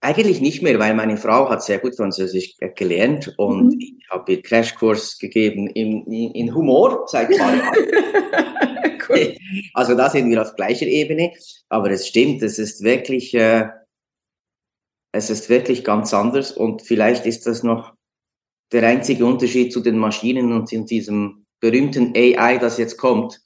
Eigentlich 0.01 0.41
nicht 0.41 0.63
mehr, 0.63 0.79
weil 0.79 0.95
meine 0.95 1.17
Frau 1.17 1.49
hat 1.49 1.63
sehr 1.63 1.79
gut 1.79 1.97
Französisch 1.97 2.57
gelernt 2.77 3.35
und 3.39 3.75
mhm. 3.75 3.81
ich 3.81 4.07
habe 4.11 4.33
ihr 4.33 4.43
Crashkurs 4.43 5.19
gegeben 5.19 5.67
in, 5.69 6.05
in, 6.07 6.31
in 6.33 6.55
Humor 6.55 7.05
seit 7.07 7.35
zwei 7.35 7.57
Jahren. 7.57 7.77
cool. 9.09 9.37
Also 9.75 9.95
da 9.95 10.11
sind 10.11 10.31
wir 10.31 10.43
auf 10.43 10.57
gleicher 10.57 10.87
Ebene, 10.87 11.33
aber 11.69 11.91
es 11.91 12.07
stimmt, 12.09 12.43
es 12.43 12.59
ist 12.59 12.83
wirklich, 12.83 13.35
äh, 13.35 13.69
es 15.13 15.31
ist 15.31 15.49
wirklich 15.49 15.85
ganz 15.85 16.13
anders 16.13 16.53
und 16.53 16.83
vielleicht 16.83 17.27
ist 17.27 17.47
das 17.47 17.63
noch 17.63 17.95
der 18.73 18.87
einzige 18.87 19.25
Unterschied 19.27 19.73
zu 19.73 19.81
den 19.81 19.99
Maschinen 19.99 20.53
und 20.53 20.73
in 20.73 20.87
diesem 20.87 21.47
berühmten 21.61 22.13
AI, 22.17 22.59
das 22.59 22.79
jetzt 22.79 22.97
kommt 22.97 23.41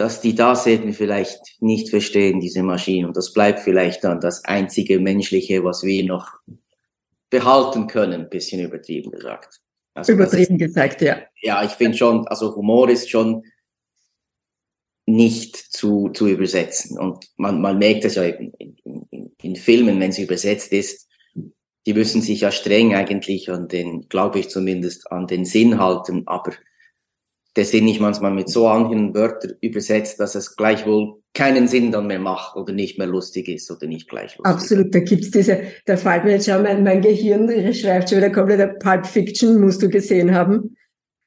dass 0.00 0.22
die 0.22 0.34
das 0.34 0.66
eben 0.66 0.94
vielleicht 0.94 1.60
nicht 1.60 1.90
verstehen, 1.90 2.40
diese 2.40 2.62
Maschinen. 2.62 3.04
Und 3.04 3.18
das 3.18 3.34
bleibt 3.34 3.60
vielleicht 3.60 4.02
dann 4.02 4.18
das 4.18 4.42
einzige 4.46 4.98
Menschliche, 4.98 5.62
was 5.62 5.82
wir 5.82 6.02
noch 6.06 6.26
behalten 7.28 7.86
können, 7.86 8.22
ein 8.22 8.30
bisschen 8.30 8.62
übertrieben 8.62 9.10
gesagt. 9.10 9.60
Also 9.92 10.12
übertrieben 10.12 10.54
ist, 10.54 10.68
gesagt, 10.68 11.02
ja. 11.02 11.20
Ja, 11.42 11.62
ich 11.64 11.72
finde 11.72 11.98
schon, 11.98 12.26
also 12.28 12.56
Humor 12.56 12.88
ist 12.88 13.10
schon 13.10 13.44
nicht 15.04 15.54
zu, 15.54 16.08
zu 16.14 16.28
übersetzen. 16.28 16.98
Und 16.98 17.26
man, 17.36 17.60
man 17.60 17.76
merkt 17.76 18.06
es 18.06 18.14
ja 18.14 18.24
eben 18.24 18.54
in, 18.54 18.76
in, 19.10 19.32
in 19.42 19.56
Filmen, 19.56 20.00
wenn 20.00 20.12
es 20.12 20.18
übersetzt 20.18 20.72
ist, 20.72 21.09
die 21.86 21.94
müssen 21.94 22.22
sich 22.22 22.42
ja 22.42 22.50
streng 22.50 22.94
eigentlich 22.94 23.50
an 23.50 23.68
den, 23.68 24.08
glaube 24.08 24.38
ich 24.38 24.50
zumindest, 24.50 25.10
an 25.10 25.26
den 25.26 25.44
Sinn 25.44 25.78
halten, 25.78 26.24
aber 26.26 26.52
der 27.56 27.64
Sinn 27.64 27.88
ich 27.88 28.00
manchmal 28.00 28.30
mit 28.30 28.48
so 28.48 28.68
anderen 28.68 29.14
Wörtern 29.14 29.54
übersetzt, 29.60 30.20
dass 30.20 30.34
es 30.34 30.56
gleichwohl 30.56 31.20
keinen 31.34 31.68
Sinn 31.68 31.90
dann 31.90 32.06
mehr 32.06 32.20
macht 32.20 32.56
oder 32.56 32.72
nicht 32.72 32.98
mehr 32.98 33.06
lustig 33.06 33.48
ist 33.48 33.70
oder 33.70 33.86
nicht 33.86 34.08
gleich 34.08 34.36
lustig. 34.36 34.46
Absolut, 34.46 34.94
da 34.94 35.00
gibt's 35.00 35.30
diese, 35.30 35.62
da 35.84 35.96
fällt 35.96 36.24
mir 36.24 36.32
jetzt 36.32 36.46
schon 36.46 36.62
mein, 36.62 36.84
mein 36.84 37.00
Gehirn 37.00 37.48
schreibt 37.74 38.10
schon 38.10 38.18
wieder 38.18 38.30
komplett, 38.30 38.78
Pulp 38.78 39.06
Fiction 39.06 39.60
musst 39.60 39.82
du 39.82 39.88
gesehen 39.88 40.34
haben. 40.34 40.76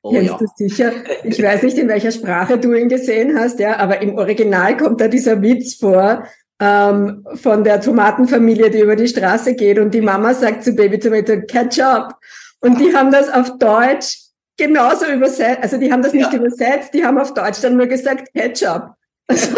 Oh, 0.02 0.12
Kennst 0.12 0.32
ja. 0.32 0.38
du 0.38 0.46
sicher? 0.56 0.92
Ich 1.24 1.42
weiß 1.42 1.64
nicht, 1.64 1.78
in 1.78 1.88
welcher 1.88 2.12
Sprache 2.12 2.58
du 2.58 2.74
ihn 2.74 2.90
gesehen 2.90 3.38
hast, 3.38 3.60
ja, 3.60 3.78
aber 3.78 4.02
im 4.02 4.18
Original 4.18 4.76
kommt 4.76 5.00
da 5.00 5.08
dieser 5.08 5.42
Witz 5.42 5.76
vor, 5.76 6.26
ähm, 6.64 7.26
von 7.36 7.64
der 7.64 7.82
Tomatenfamilie, 7.82 8.70
die 8.70 8.80
über 8.80 8.96
die 8.96 9.08
Straße 9.08 9.56
geht 9.56 9.80
und 9.80 9.94
die 9.94 10.02
Mama 10.02 10.34
sagt 10.34 10.64
zu 10.64 10.74
Baby 10.74 10.98
Tomato, 10.98 11.42
catch 11.42 11.80
up. 11.82 12.18
Und 12.62 12.80
die 12.80 12.96
haben 12.96 13.12
das 13.12 13.30
auf 13.30 13.58
Deutsch 13.58 14.20
genauso 14.58 15.06
übersetzt, 15.08 15.62
also 15.62 15.78
die 15.78 15.92
haben 15.92 16.02
das 16.02 16.14
nicht 16.14 16.32
ja. 16.32 16.40
übersetzt, 16.40 16.94
die 16.94 17.04
haben 17.04 17.18
auf 17.18 17.34
Deutsch 17.34 17.60
dann 17.62 17.76
nur 17.76 17.88
gesagt 17.88 18.34
Ketchup. 18.34 18.92
Also, 19.28 19.58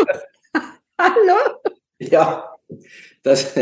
hallo? 1.00 1.59
Ja, 2.00 2.55
das, 3.21 3.53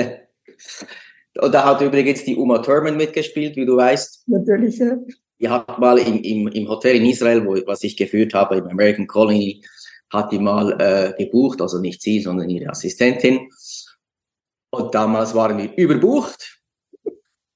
und 1.41 1.53
da 1.53 1.65
hat 1.65 1.81
übrigens 1.81 2.23
die 2.23 2.35
Uma 2.35 2.59
Thurman 2.59 2.95
mitgespielt, 2.95 3.55
wie 3.55 3.65
du 3.65 3.75
weißt. 3.75 4.27
Natürlich, 4.27 4.77
ja. 4.77 4.97
Die 5.39 5.49
hat 5.49 5.77
mal 5.79 5.97
im, 5.97 6.21
im, 6.21 6.47
im 6.47 6.69
Hotel 6.69 6.95
in 6.95 7.05
Israel, 7.05 7.45
wo, 7.45 7.55
was 7.65 7.83
ich 7.83 7.97
geführt 7.97 8.33
habe, 8.33 8.57
im 8.57 8.67
American 8.67 9.07
Colony, 9.07 9.61
hat 10.13 10.31
die 10.31 10.39
mal 10.39 10.79
äh, 10.79 11.13
gebucht, 11.17 11.61
also 11.61 11.79
nicht 11.79 12.01
sie, 12.01 12.21
sondern 12.21 12.49
ihre 12.49 12.69
Assistentin. 12.69 13.49
Und 14.69 14.95
damals 14.95 15.35
waren 15.35 15.57
wir 15.57 15.75
überbucht 15.75 16.61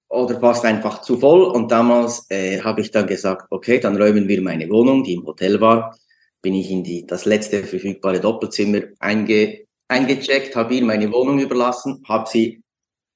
oder 0.10 0.40
fast 0.40 0.66
einfach 0.66 1.02
zu 1.02 1.18
voll. 1.18 1.44
Und 1.44 1.72
damals 1.72 2.30
äh, 2.30 2.62
habe 2.62 2.82
ich 2.82 2.92
dann 2.92 3.08
gesagt, 3.08 3.48
okay, 3.52 3.80
dann 3.80 3.96
räumen 3.96 4.28
wir 4.28 4.42
meine 4.42 4.70
Wohnung, 4.70 5.04
die 5.04 5.14
im 5.14 5.26
Hotel 5.26 5.62
war. 5.62 5.96
Bin 6.42 6.54
ich 6.54 6.70
in 6.72 6.84
die, 6.84 7.06
das 7.06 7.26
letzte 7.26 7.64
verfügbare 7.64 8.20
Doppelzimmer 8.20 8.82
einge, 9.00 9.66
eingecheckt, 9.88 10.56
habe 10.56 10.76
ihr 10.76 10.84
meine 10.84 11.12
Wohnung 11.12 11.40
überlassen, 11.40 12.04
habe 12.08 12.30
sie, 12.30 12.62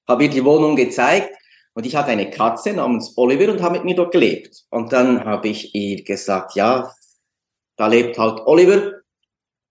habe 0.08 0.24
ihr 0.24 0.30
die 0.30 0.44
Wohnung 0.44 0.76
gezeigt 0.76 1.30
und 1.74 1.86
ich 1.86 1.96
hatte 1.96 2.12
eine 2.12 2.30
Katze 2.30 2.74
namens 2.74 3.14
Oliver 3.18 3.52
und 3.52 3.62
habe 3.62 3.76
mit 3.76 3.86
mir 3.86 3.96
dort 3.96 4.12
gelebt. 4.12 4.66
Und 4.70 4.92
dann 4.92 5.24
habe 5.24 5.48
ich 5.48 5.74
ihr 5.74 6.04
gesagt, 6.04 6.56
ja, 6.56 6.92
da 7.78 7.88
lebt 7.88 8.18
halt 8.18 8.42
Oliver. 8.46 9.01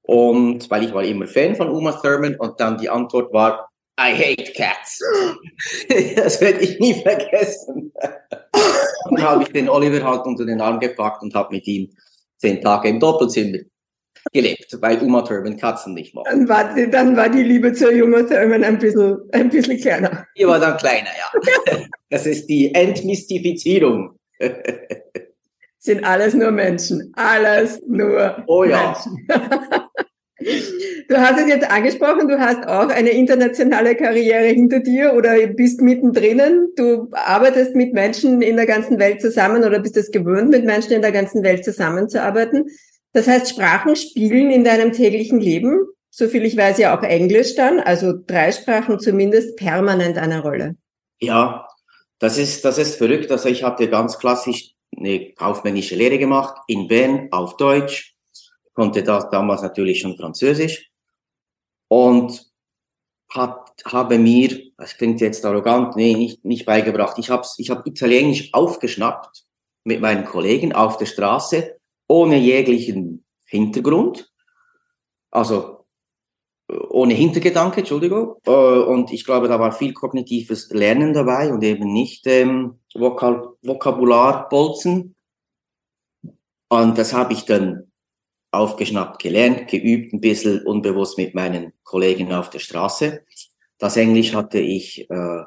Und 0.03 0.71
weil 0.71 0.85
ich 0.85 0.95
war 0.95 1.05
immer 1.05 1.27
Fan 1.27 1.55
von 1.55 1.69
Uma 1.69 1.93
Thurman 1.93 2.37
und 2.37 2.59
dann 2.59 2.79
die 2.79 2.89
Antwort 2.89 3.33
war, 3.33 3.71
I 4.01 4.13
hate 4.15 4.53
cats. 4.55 4.99
das 6.17 6.41
werde 6.41 6.61
ich 6.61 6.79
nie 6.81 6.95
vergessen. 6.95 7.93
dann 9.11 9.23
habe 9.23 9.43
ich 9.43 9.51
den 9.51 9.69
Oliver 9.69 10.03
halt 10.03 10.25
unter 10.25 10.47
den 10.47 10.61
Arm 10.61 10.81
gepackt 10.81 11.23
und 11.23 11.35
habe 11.35 11.55
mit 11.55 11.67
ihm 11.67 11.91
zehn 12.39 12.61
Tage 12.63 12.89
im 12.89 12.99
Doppelzimmer 12.99 13.59
gelebt, 14.33 14.77
weil 14.81 15.03
Uma 15.03 15.23
Thurman 15.23 15.57
Katzen 15.57 15.95
nicht 15.95 16.15
mag. 16.15 16.25
Dann 16.25 16.49
war, 16.49 16.75
die, 16.75 16.91
dann 16.91 17.17
war 17.17 17.29
die 17.29 17.43
Liebe 17.43 17.73
zur 17.73 17.91
Uma 17.91 18.23
Thurman 18.23 18.65
ein 18.65 18.79
bisschen, 18.79 19.19
ein 19.33 19.51
bisschen 19.51 19.79
kleiner. 19.79 20.27
Die 20.37 20.47
war 20.47 20.59
dann 20.59 20.77
kleiner, 20.77 21.11
ja. 21.19 21.81
Das 22.11 22.27
ist 22.27 22.47
die 22.47 22.75
Entmystifizierung. 22.75 24.19
Sind 25.79 26.05
alles 26.05 26.35
nur 26.35 26.51
Menschen. 26.51 27.13
Alles 27.15 27.81
nur 27.87 28.43
oh, 28.49 28.65
ja. 28.65 28.87
Menschen. 28.87 29.29
Du 31.09 31.17
hast 31.17 31.39
es 31.41 31.49
jetzt 31.49 31.71
angesprochen, 31.71 32.29
du 32.29 32.39
hast 32.39 32.67
auch 32.67 32.89
eine 32.89 33.11
internationale 33.11 33.95
Karriere 33.95 34.47
hinter 34.47 34.81
dir 34.81 35.13
oder 35.15 35.35
bist 35.49 35.83
mittendrin. 35.83 36.69
Du 36.77 37.09
arbeitest 37.13 37.75
mit 37.75 37.93
Menschen 37.93 38.41
in 38.41 38.57
der 38.57 38.67
ganzen 38.67 38.99
Welt 38.99 39.21
zusammen 39.21 39.65
oder 39.65 39.81
bist 39.81 39.97
es 39.97 40.11
gewöhnt, 40.11 40.51
mit 40.51 40.65
Menschen 40.65 40.93
in 40.93 41.03
der 41.03 41.13
ganzen 41.13 41.43
Welt 41.43 41.65
zusammenzuarbeiten. 41.65 42.67
Das 43.13 43.27
heißt, 43.27 43.51
Sprachen 43.51 43.97
spielen 43.97 44.51
in 44.51 44.65
deinem 44.65 44.93
täglichen 44.93 45.41
Leben, 45.41 45.81
soviel 46.11 46.45
ich 46.45 46.57
weiß 46.57 46.79
ja 46.79 46.97
auch 46.97 47.03
Englisch 47.03 47.55
dann, 47.57 47.81
also 47.81 48.15
drei 48.27 48.53
Sprachen 48.53 48.99
zumindest, 48.99 49.57
permanent 49.57 50.17
eine 50.17 50.41
Rolle. 50.43 50.77
Ja, 51.21 51.67
das 52.19 52.39
ist, 52.39 52.65
das 52.65 52.79
ist 52.79 52.97
verrückt. 52.97 53.31
Also 53.31 53.49
ich 53.49 53.63
habe 53.63 53.89
ganz 53.89 54.19
klassisch 54.19 54.71
eine 54.97 55.33
kaufmännische 55.33 55.97
Lehre 55.97 56.19
gemacht 56.19 56.55
in 56.67 56.89
Bern 56.89 57.29
auf 57.31 57.57
Deutsch 57.57 58.15
konnte 58.81 59.03
das 59.03 59.29
damals 59.29 59.61
natürlich 59.61 60.01
schon 60.01 60.17
Französisch 60.17 60.91
und 61.89 62.51
hat, 63.29 63.75
habe 63.85 64.19
mir, 64.19 64.73
das 64.79 64.97
klingt 64.97 65.21
jetzt 65.21 65.45
arrogant, 65.45 65.97
nee, 65.97 66.15
nicht, 66.15 66.47
nicht 66.47 66.65
beigebracht, 66.65 67.19
ich 67.19 67.29
habe 67.29 67.47
ich 67.59 67.69
hab 67.69 67.87
Italienisch 67.87 68.55
aufgeschnappt 68.55 69.45
mit 69.85 70.01
meinen 70.01 70.25
Kollegen 70.25 70.73
auf 70.73 70.97
der 70.97 71.05
Straße, 71.05 71.79
ohne 72.09 72.39
jeglichen 72.39 73.27
Hintergrund, 73.45 74.33
also 75.31 75.85
ohne 76.89 77.13
Hintergedanke, 77.13 77.81
Entschuldigung. 77.81 78.37
Äh, 78.47 78.51
und 78.51 79.13
ich 79.13 79.27
glaube, 79.27 79.49
da 79.49 79.61
war 79.61 79.73
viel 79.73 79.93
kognitives 79.93 80.71
Lernen 80.71 81.13
dabei 81.13 81.53
und 81.53 81.63
eben 81.63 81.93
nicht 81.93 82.27
ähm, 82.27 82.79
Vokal 82.95 83.47
Vokabularbolzen. 83.61 85.15
Und 86.71 86.97
das 86.97 87.13
habe 87.13 87.35
ich 87.35 87.45
dann 87.45 87.90
aufgeschnappt, 88.51 89.23
gelernt, 89.23 89.69
geübt, 89.69 90.13
ein 90.13 90.21
bisschen 90.21 90.63
unbewusst 90.63 91.19
mit 91.19 91.35
meinen 91.35 91.73
Kollegen 91.85 92.33
auf 92.33 92.51
der 92.51 92.59
Straße. 92.59 93.23
Das 93.79 93.97
Englisch 93.97 94.35
hatte 94.35 94.59
ich 94.59 95.09
äh, 95.11 95.43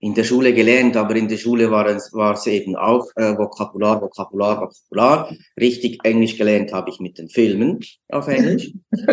in 0.00 0.14
der 0.14 0.24
Schule 0.24 0.54
gelernt, 0.54 0.96
aber 0.96 1.16
in 1.16 1.28
der 1.28 1.36
Schule 1.36 1.70
war 1.70 1.86
es, 1.86 2.12
war 2.12 2.34
es 2.34 2.46
eben 2.46 2.76
auch 2.76 3.06
äh, 3.16 3.36
Vokabular, 3.36 4.00
Vokabular, 4.00 4.60
Vokabular. 4.60 5.34
Richtig 5.60 6.04
Englisch 6.04 6.36
gelernt 6.36 6.72
habe 6.72 6.90
ich 6.90 7.00
mit 7.00 7.18
den 7.18 7.28
Filmen 7.28 7.80
auf 8.08 8.28
Englisch. 8.28 8.72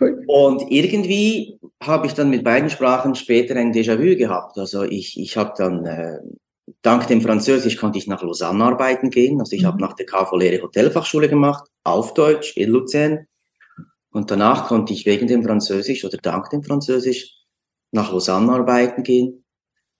cool. 0.00 0.22
Und 0.26 0.70
irgendwie 0.70 1.58
habe 1.82 2.06
ich 2.06 2.14
dann 2.14 2.30
mit 2.30 2.44
beiden 2.44 2.70
Sprachen 2.70 3.14
später 3.14 3.56
ein 3.56 3.72
Déjà-vu 3.72 4.16
gehabt. 4.16 4.58
Also 4.58 4.84
ich, 4.84 5.18
ich 5.18 5.36
habe 5.36 5.54
dann 5.56 5.84
äh, 5.84 6.18
dank 6.82 7.06
dem 7.06 7.20
Französisch 7.22 7.76
konnte 7.76 7.98
ich 7.98 8.06
nach 8.06 8.22
Lausanne 8.22 8.64
arbeiten 8.64 9.10
gehen. 9.10 9.40
Also 9.40 9.54
ich 9.56 9.62
mhm. 9.62 9.66
habe 9.66 9.80
nach 9.80 9.94
der 9.94 10.06
KV-Lehre 10.06 10.62
Hotelfachschule 10.62 11.28
gemacht, 11.28 11.68
auf 11.84 12.14
Deutsch 12.14 12.56
in 12.56 12.70
Luzern. 12.70 13.26
Und 14.10 14.30
danach 14.30 14.66
konnte 14.66 14.92
ich 14.92 15.06
wegen 15.06 15.26
dem 15.26 15.44
Französisch 15.44 16.04
oder 16.04 16.18
dank 16.18 16.50
dem 16.50 16.62
Französisch 16.62 17.34
nach 17.92 18.12
Lausanne 18.12 18.52
arbeiten 18.52 19.02
gehen, 19.02 19.44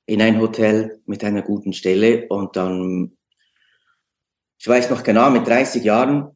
in 0.06 0.22
ein 0.22 0.40
Hotel 0.40 1.00
mit 1.06 1.22
einer 1.24 1.42
guten 1.42 1.72
Stelle. 1.72 2.26
Und 2.28 2.56
dann, 2.56 3.16
ich 4.58 4.66
weiß 4.66 4.90
noch 4.90 5.02
genau, 5.02 5.30
mit 5.30 5.46
30 5.46 5.84
Jahren 5.84 6.35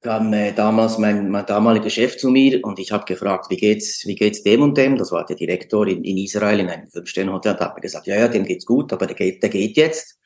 kam 0.00 0.32
äh, 0.32 0.52
damals 0.52 0.98
mein, 0.98 1.28
mein 1.30 1.46
damaliger 1.46 1.90
Chef 1.90 2.16
zu 2.16 2.30
mir 2.30 2.64
und 2.64 2.78
ich 2.78 2.92
habe 2.92 3.04
gefragt, 3.04 3.46
wie 3.50 3.56
geht's, 3.56 4.06
wie 4.06 4.14
geht's 4.14 4.42
dem 4.42 4.62
und 4.62 4.76
dem? 4.76 4.96
Das 4.96 5.10
war 5.10 5.24
der 5.26 5.36
Direktor 5.36 5.86
in, 5.86 6.04
in 6.04 6.18
Israel 6.18 6.60
in 6.60 6.68
einem 6.68 6.88
Fünf-Sterne-Hotel. 6.88 7.56
Da 7.56 7.66
hat 7.66 7.76
er 7.76 7.80
gesagt, 7.80 8.06
ja, 8.06 8.16
ja, 8.16 8.28
dem 8.28 8.44
geht's 8.44 8.64
gut, 8.64 8.92
aber 8.92 9.06
der 9.06 9.16
geht, 9.16 9.42
der 9.42 9.50
geht 9.50 9.76
jetzt. 9.76 10.18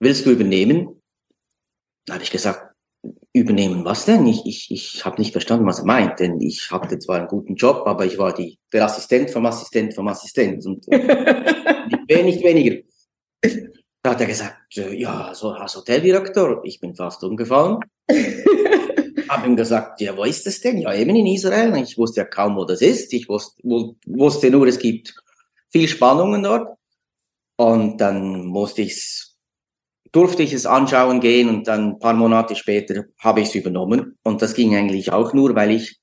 Willst 0.00 0.24
du 0.24 0.30
übernehmen? 0.30 1.02
Da 2.06 2.14
habe 2.14 2.24
ich 2.24 2.30
gesagt, 2.30 2.72
übernehmen 3.32 3.84
was 3.84 4.04
denn? 4.04 4.26
Ich, 4.26 4.42
ich, 4.46 4.70
ich 4.70 5.04
habe 5.04 5.20
nicht 5.20 5.32
verstanden, 5.32 5.66
was 5.66 5.80
er 5.80 5.86
meint, 5.86 6.20
denn 6.20 6.40
ich 6.40 6.70
hatte 6.70 6.98
zwar 6.98 7.18
einen 7.18 7.28
guten 7.28 7.54
Job, 7.54 7.86
aber 7.86 8.06
ich 8.06 8.18
war 8.18 8.32
die, 8.32 8.58
der 8.72 8.84
Assistent 8.84 9.30
vom 9.30 9.46
Assistent 9.46 9.94
vom 9.94 10.08
Assistent 10.08 10.64
und 10.66 10.86
äh, 10.90 12.22
nicht 12.22 12.42
weniger. 12.42 12.82
Da 14.02 14.10
hat 14.10 14.20
er 14.20 14.26
gesagt, 14.26 14.76
äh, 14.76 14.94
ja, 14.94 15.34
so 15.34 15.50
als 15.50 15.76
Hoteldirektor, 15.76 16.62
ich 16.64 16.80
bin 16.80 16.94
fast 16.94 17.22
umgefallen 17.24 17.78
habe 19.32 19.46
ihm 19.46 19.56
gesagt, 19.56 20.00
ja, 20.00 20.16
wo 20.16 20.24
ist 20.24 20.46
das 20.46 20.60
denn? 20.60 20.78
Ja, 20.78 20.94
eben 20.94 21.16
in 21.16 21.26
Israel. 21.26 21.74
Ich 21.82 21.96
wusste 21.96 22.20
ja 22.20 22.26
kaum, 22.26 22.56
wo 22.56 22.64
das 22.64 22.82
ist. 22.82 23.12
Ich 23.12 23.28
wusste, 23.28 23.62
wusste 23.62 24.50
nur, 24.50 24.66
es 24.66 24.78
gibt 24.78 25.14
viel 25.70 25.88
Spannungen 25.88 26.42
dort. 26.42 26.76
Und 27.56 28.00
dann 28.00 28.46
musste 28.46 28.82
ich's, 28.82 29.38
durfte 30.10 30.42
ich 30.42 30.52
es 30.52 30.66
anschauen 30.66 31.20
gehen 31.20 31.48
und 31.48 31.68
dann 31.68 31.92
ein 31.92 31.98
paar 31.98 32.14
Monate 32.14 32.56
später 32.56 33.04
habe 33.18 33.40
ich 33.40 33.48
es 33.48 33.54
übernommen. 33.54 34.18
Und 34.22 34.42
das 34.42 34.54
ging 34.54 34.74
eigentlich 34.74 35.12
auch 35.12 35.32
nur, 35.32 35.54
weil 35.54 35.70
ich 35.70 36.00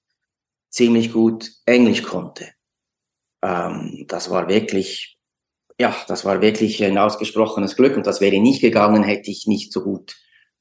ziemlich 0.69 1.11
gut 1.11 1.51
Englisch 1.65 2.03
konnte. 2.03 2.49
Ähm, 3.43 4.05
das 4.07 4.29
war 4.29 4.47
wirklich, 4.47 5.17
ja, 5.79 5.95
das 6.07 6.25
war 6.25 6.41
wirklich 6.41 6.83
ein 6.83 6.97
ausgesprochenes 6.97 7.75
Glück 7.75 7.97
und 7.97 8.07
das 8.07 8.21
wäre 8.21 8.39
nicht 8.39 8.61
gegangen, 8.61 9.03
hätte 9.03 9.31
ich 9.31 9.47
nicht 9.47 9.71
so 9.71 9.83
gut 9.83 10.15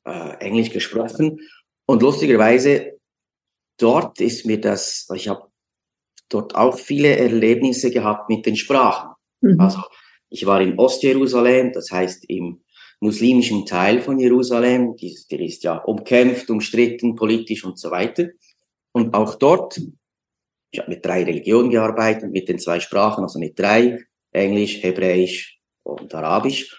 äh, 0.04 0.36
Englisch 0.38 0.70
gesprochen. 0.70 1.38
Und 1.88 2.02
lustigerweise, 2.02 2.98
dort 3.78 4.20
ist 4.20 4.44
mir 4.44 4.60
das, 4.60 5.08
ich 5.14 5.28
habe 5.28 5.48
dort 6.28 6.54
auch 6.54 6.78
viele 6.78 7.16
Erlebnisse 7.16 7.90
gehabt 7.90 8.28
mit 8.28 8.44
den 8.44 8.56
Sprachen. 8.56 9.14
Mhm. 9.40 9.58
Also 9.58 9.80
ich 10.28 10.44
war 10.44 10.60
in 10.60 10.78
Ostjerusalem, 10.78 11.72
das 11.72 11.90
heißt 11.90 12.28
im 12.28 12.62
muslimischen 13.00 13.64
Teil 13.64 14.02
von 14.02 14.18
Jerusalem, 14.18 14.96
der 15.30 15.40
ist 15.40 15.64
ja 15.64 15.78
umkämpft, 15.78 16.50
umstritten, 16.50 17.14
politisch 17.14 17.64
und 17.64 17.78
so 17.78 17.90
weiter. 17.90 18.28
Und 18.92 19.14
auch 19.14 19.36
dort, 19.36 19.80
ich 20.70 20.80
habe 20.80 20.90
mit 20.90 21.06
drei 21.06 21.24
Religionen 21.24 21.70
gearbeitet, 21.70 22.30
mit 22.30 22.50
den 22.50 22.58
zwei 22.58 22.80
Sprachen, 22.80 23.22
also 23.22 23.38
mit 23.38 23.58
drei, 23.58 24.04
Englisch, 24.32 24.82
Hebräisch 24.82 25.58
und 25.84 26.14
Arabisch. 26.14 26.76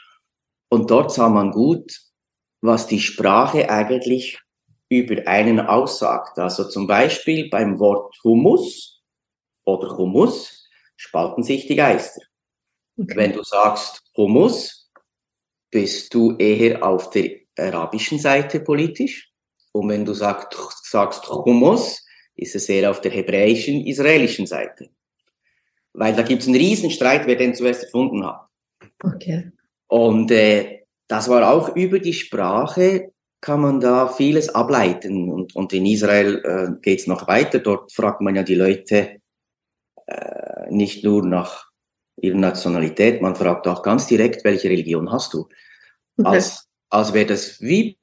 Und 0.69 0.91
dort 0.91 1.11
sah 1.11 1.29
man 1.29 1.49
gut, 1.49 1.99
was 2.61 2.85
die 2.85 2.99
Sprache 2.99 3.71
eigentlich 3.71 4.37
über 4.89 5.27
einen 5.27 5.59
aussagt. 5.59 6.37
Also 6.39 6.67
zum 6.67 6.87
Beispiel 6.87 7.49
beim 7.49 7.79
Wort 7.79 8.15
Humus 8.23 9.01
oder 9.65 9.95
Humus 9.95 10.67
spalten 10.97 11.43
sich 11.43 11.67
die 11.67 11.75
Geister. 11.75 12.21
Okay. 12.97 13.15
Wenn 13.15 13.33
du 13.33 13.43
sagst 13.43 14.03
Humus, 14.17 14.91
bist 15.71 16.13
du 16.13 16.35
eher 16.37 16.83
auf 16.83 17.11
der 17.11 17.39
arabischen 17.57 18.19
Seite 18.19 18.59
politisch. 18.59 19.31
Und 19.71 19.89
wenn 19.89 20.03
du 20.03 20.13
sagst, 20.13 20.57
sagst 20.83 21.29
Humus, 21.29 22.03
ist 22.35 22.55
es 22.55 22.67
eher 22.67 22.89
auf 22.89 23.01
der 23.01 23.11
hebräischen, 23.11 23.85
israelischen 23.85 24.47
Seite. 24.47 24.89
Weil 25.93 26.15
da 26.15 26.23
gibt 26.23 26.41
es 26.41 26.47
einen 26.47 26.57
Riesenstreit, 26.57 27.27
wer 27.27 27.35
den 27.35 27.53
zuerst 27.53 27.83
erfunden 27.83 28.25
hat. 28.25 28.47
Okay. 29.03 29.51
Und 29.87 30.31
äh, 30.31 30.85
das 31.07 31.29
war 31.29 31.51
auch 31.51 31.75
über 31.75 31.99
die 31.99 32.13
Sprache, 32.13 33.11
kann 33.41 33.61
man 33.61 33.79
da 33.79 34.07
vieles 34.07 34.49
ableiten. 34.49 35.31
Und, 35.31 35.55
und 35.55 35.73
in 35.73 35.85
Israel 35.85 36.41
äh, 36.43 36.81
geht 36.81 36.99
es 36.99 37.07
noch 37.07 37.27
weiter. 37.27 37.59
Dort 37.59 37.91
fragt 37.93 38.21
man 38.21 38.35
ja 38.35 38.43
die 38.43 38.55
Leute 38.55 39.21
äh, 40.07 40.71
nicht 40.71 41.03
nur 41.03 41.25
nach 41.25 41.69
ihrer 42.21 42.37
Nationalität, 42.37 43.21
man 43.21 43.35
fragt 43.35 43.67
auch 43.67 43.81
ganz 43.81 44.07
direkt, 44.07 44.43
welche 44.43 44.69
Religion 44.69 45.11
hast 45.11 45.33
du? 45.33 45.47
Okay. 46.17 46.27
Als, 46.27 46.67
als 46.89 47.13
wäre 47.13 47.27
das 47.27 47.61
wie, 47.61 47.97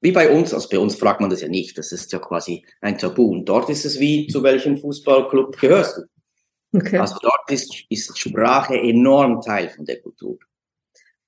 wie 0.00 0.12
bei 0.12 0.30
uns, 0.30 0.52
also 0.52 0.68
bei 0.68 0.78
uns 0.78 0.96
fragt 0.96 1.20
man 1.20 1.30
das 1.30 1.40
ja 1.40 1.48
nicht, 1.48 1.78
das 1.78 1.92
ist 1.92 2.12
ja 2.12 2.18
quasi 2.18 2.64
ein 2.80 2.98
Tabu. 2.98 3.30
Und 3.30 3.46
dort 3.46 3.70
ist 3.70 3.84
es 3.84 3.98
wie, 3.98 4.26
zu 4.26 4.42
welchem 4.42 4.76
Fußballclub 4.76 5.58
gehörst 5.58 5.98
du? 5.98 6.78
Okay. 6.78 6.98
Also 6.98 7.16
dort 7.22 7.50
ist, 7.50 7.84
ist 7.88 8.18
Sprache 8.18 8.74
enorm 8.74 9.40
Teil 9.40 9.68
von 9.70 9.84
der 9.84 10.00
Kultur. 10.00 10.38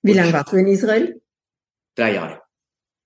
Wie 0.02 0.12
lange 0.12 0.32
warst 0.32 0.52
du 0.52 0.56
in 0.56 0.66
Israel? 0.66 1.20
Drei 1.94 2.14
Jahre. 2.14 2.43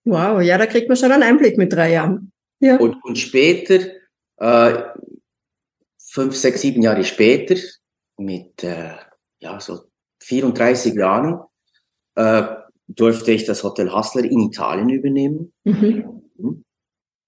Wow, 0.05 0.40
ja, 0.40 0.57
da 0.59 0.67
kriegt 0.67 0.88
man 0.88 0.97
schon 0.97 1.12
einen 1.12 1.23
Einblick 1.23 1.59
mit 1.59 1.73
drei 1.73 1.93
Jahren. 1.93 2.33
Ja. 2.61 2.76
Und, 2.76 3.02
und 3.05 3.19
später, 3.19 3.81
äh, 4.38 4.83
fünf, 5.99 6.35
sechs, 6.35 6.62
sieben 6.62 6.83
Jahre 6.83 7.05
später, 7.05 7.57
mit 8.17 8.64
äh, 8.64 8.95
ja, 9.40 9.61
so 9.61 9.83
34 10.23 10.95
Jahren, 10.95 11.40
äh, 12.17 12.43
durfte 12.88 13.33
ich 13.33 13.45
das 13.45 13.62
Hotel 13.62 13.93
Hassler 13.93 14.25
in 14.25 14.40
Italien 14.40 14.88
übernehmen. 14.88 15.52
Mhm. 15.64 16.23
mhm. 16.37 16.64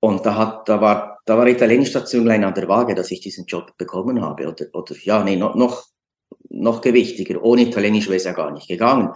Und 0.03 0.25
da 0.25 0.35
hat, 0.35 0.67
da 0.67 0.81
war, 0.81 1.21
da 1.27 1.37
war 1.37 1.47
Italienisch-Station 1.47 2.25
klein 2.25 2.43
an 2.43 2.55
der 2.55 2.69
Waage, 2.69 2.95
dass 2.95 3.11
ich 3.11 3.21
diesen 3.21 3.45
Job 3.45 3.77
bekommen 3.77 4.23
habe. 4.23 4.49
Oder, 4.49 4.67
oder 4.73 4.95
ja, 5.03 5.23
nee, 5.23 5.37
noch, 5.37 5.55
noch, 5.55 5.85
noch 6.49 6.81
gewichtiger. 6.81 7.43
Ohne 7.43 7.63
Italienisch 7.63 8.07
wäre 8.07 8.17
es 8.17 8.25
ja 8.25 8.33
gar 8.33 8.51
nicht 8.51 8.67
gegangen. 8.67 9.11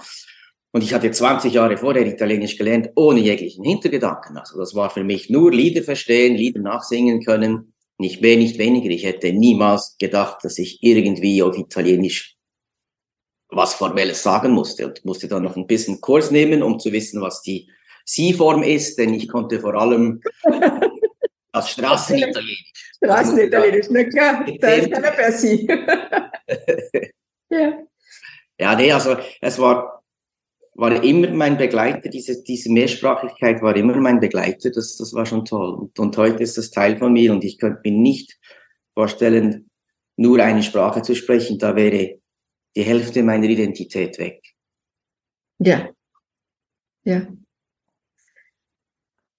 Und 0.75 0.83
ich 0.83 0.93
hatte 0.93 1.09
20 1.09 1.55
Jahre 1.55 1.77
vorher 1.77 2.05
Italienisch 2.05 2.59
gelernt, 2.59 2.91
ohne 2.97 3.21
jeglichen 3.21 3.63
Hintergedanken. 3.63 4.37
Also 4.37 4.59
das 4.59 4.75
war 4.75 4.91
für 4.91 5.05
mich 5.05 5.31
nur 5.31 5.53
Lieder 5.53 5.85
verstehen, 5.85 6.35
Lieder 6.35 6.61
nachsingen 6.61 7.23
können, 7.23 7.75
nicht 7.97 8.21
mehr, 8.21 8.37
nicht 8.37 8.59
weniger. 8.59 8.91
Ich 8.91 9.05
hätte 9.05 9.33
niemals 9.33 9.95
gedacht, 10.01 10.39
dass 10.43 10.59
ich 10.59 10.83
irgendwie 10.83 11.45
auf 11.45 11.57
Italienisch 11.57 12.35
was 13.51 13.75
Formelles 13.75 14.25
sagen 14.25 14.51
musste 14.51 14.89
und 14.89 15.05
musste 15.05 15.29
dann 15.29 15.45
noch 15.45 15.55
ein 15.55 15.69
bisschen 15.69 16.01
Kurs 16.01 16.33
nehmen, 16.33 16.61
um 16.65 16.81
zu 16.81 16.91
wissen, 16.91 17.23
was 17.23 17.41
die 17.43 17.71
Sie-Form 18.05 18.65
ist, 18.65 18.99
denn 18.99 19.15
ich 19.15 19.29
konnte 19.29 19.61
vor 19.61 19.75
allem 19.75 20.23
das 21.53 21.71
Straßenitalienisch. 21.71 22.73
Straßenitalienisch, 22.97 23.87
na 23.91 24.03
klar, 24.03 24.45
da 24.59 24.69
ist 24.71 24.91
keiner 24.91 25.13
per 25.13 25.31
Sie. 25.31 25.69
ja. 27.51 27.79
Ja, 28.59 28.75
nee, 28.77 28.91
also 28.91 29.17
es 29.41 29.59
war, 29.59 30.04
war 30.75 31.03
immer 31.03 31.31
mein 31.31 31.57
Begleiter, 31.57 32.09
diese, 32.09 32.43
diese 32.43 32.71
Mehrsprachigkeit 32.73 33.63
war 33.63 33.77
immer 33.77 33.97
mein 33.97 34.21
Begleiter, 34.21 34.71
das, 34.71 34.97
das 34.97 35.13
war 35.15 35.27
schon 35.27 35.45
toll. 35.45 35.75
Und, 35.75 35.99
und 35.99 36.17
heute 36.17 36.43
ist 36.43 36.59
das 36.59 36.71
Teil 36.71 36.99
von 36.99 37.13
mir 37.13 37.33
und 37.33 37.45
ich 37.45 37.59
könnte 37.59 37.81
mir 37.85 37.97
nicht 37.97 38.39
vorstellen, 38.95 39.71
nur 40.17 40.41
eine 40.41 40.63
Sprache 40.63 41.03
zu 41.03 41.15
sprechen, 41.15 41.59
da 41.59 41.77
wäre 41.77 42.21
die 42.77 42.83
Hälfte 42.83 43.23
meiner 43.23 43.49
Identität 43.49 44.19
weg. 44.19 44.43
Ja. 45.59 45.91
Ja. 47.05 47.27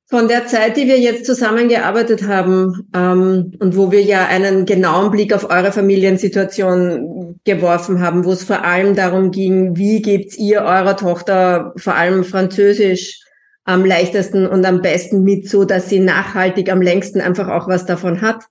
Von 0.08 0.28
der 0.28 0.46
Zeit, 0.46 0.78
die 0.78 0.88
wir 0.88 1.00
jetzt 1.00 1.26
zusammengearbeitet 1.26 2.28
haben 2.28 2.88
ähm, 2.96 3.54
und 3.60 3.76
wo 3.76 3.92
wir 3.92 4.04
ja 4.04 4.28
einen 4.28 4.68
genauen 4.68 5.10
Blick 5.10 5.34
auf 5.34 5.50
eure 5.50 5.72
Familiensituation 5.72 7.40
geworfen 7.44 8.02
haben, 8.02 8.24
wo 8.24 8.32
es 8.32 8.44
vor 8.44 8.64
allem 8.64 8.96
darum 8.96 9.32
ging, 9.32 9.76
wie 9.78 10.04
gebt 10.04 10.38
ihr 10.38 10.62
eurer 10.62 10.96
Tochter 10.96 11.74
vor 11.78 11.96
allem 11.96 12.24
Französisch 12.24 13.20
am 13.64 13.84
leichtesten 13.84 14.46
und 14.46 14.64
am 14.64 14.82
besten 14.82 15.24
mit, 15.24 15.50
so 15.50 15.66
dass 15.66 15.90
sie 15.90 16.00
nachhaltig 16.00 16.72
am 16.72 16.84
längsten 16.84 17.20
einfach 17.20 17.48
auch 17.48 17.68
was 17.68 17.86
davon 17.86 18.22
hat. 18.22 18.44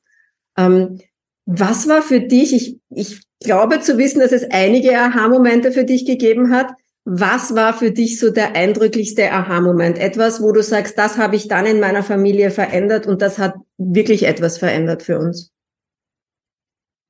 Ähm, 0.58 0.98
was 1.46 1.88
war 1.88 2.02
für 2.02 2.20
dich, 2.20 2.52
ich, 2.52 2.78
ich 2.90 3.20
glaube 3.40 3.80
zu 3.80 3.96
wissen, 3.96 4.20
dass 4.20 4.32
es 4.32 4.50
einige 4.50 4.98
Aha-Momente 4.98 5.70
für 5.70 5.84
dich 5.84 6.04
gegeben 6.04 6.50
hat. 6.50 6.72
Was 7.04 7.54
war 7.54 7.74
für 7.74 7.90
dich 7.90 8.18
so 8.18 8.30
der 8.30 8.56
eindrücklichste 8.56 9.30
Aha-Moment? 9.30 9.98
Etwas, 9.98 10.42
wo 10.42 10.52
du 10.52 10.62
sagst, 10.62 10.96
das 10.96 11.18
habe 11.18 11.36
ich 11.36 11.48
dann 11.48 11.66
in 11.66 11.80
meiner 11.80 12.02
Familie 12.02 12.50
verändert 12.50 13.06
und 13.06 13.20
das 13.20 13.38
hat 13.38 13.54
wirklich 13.76 14.24
etwas 14.24 14.58
verändert 14.58 15.02
für 15.02 15.18
uns. 15.18 15.52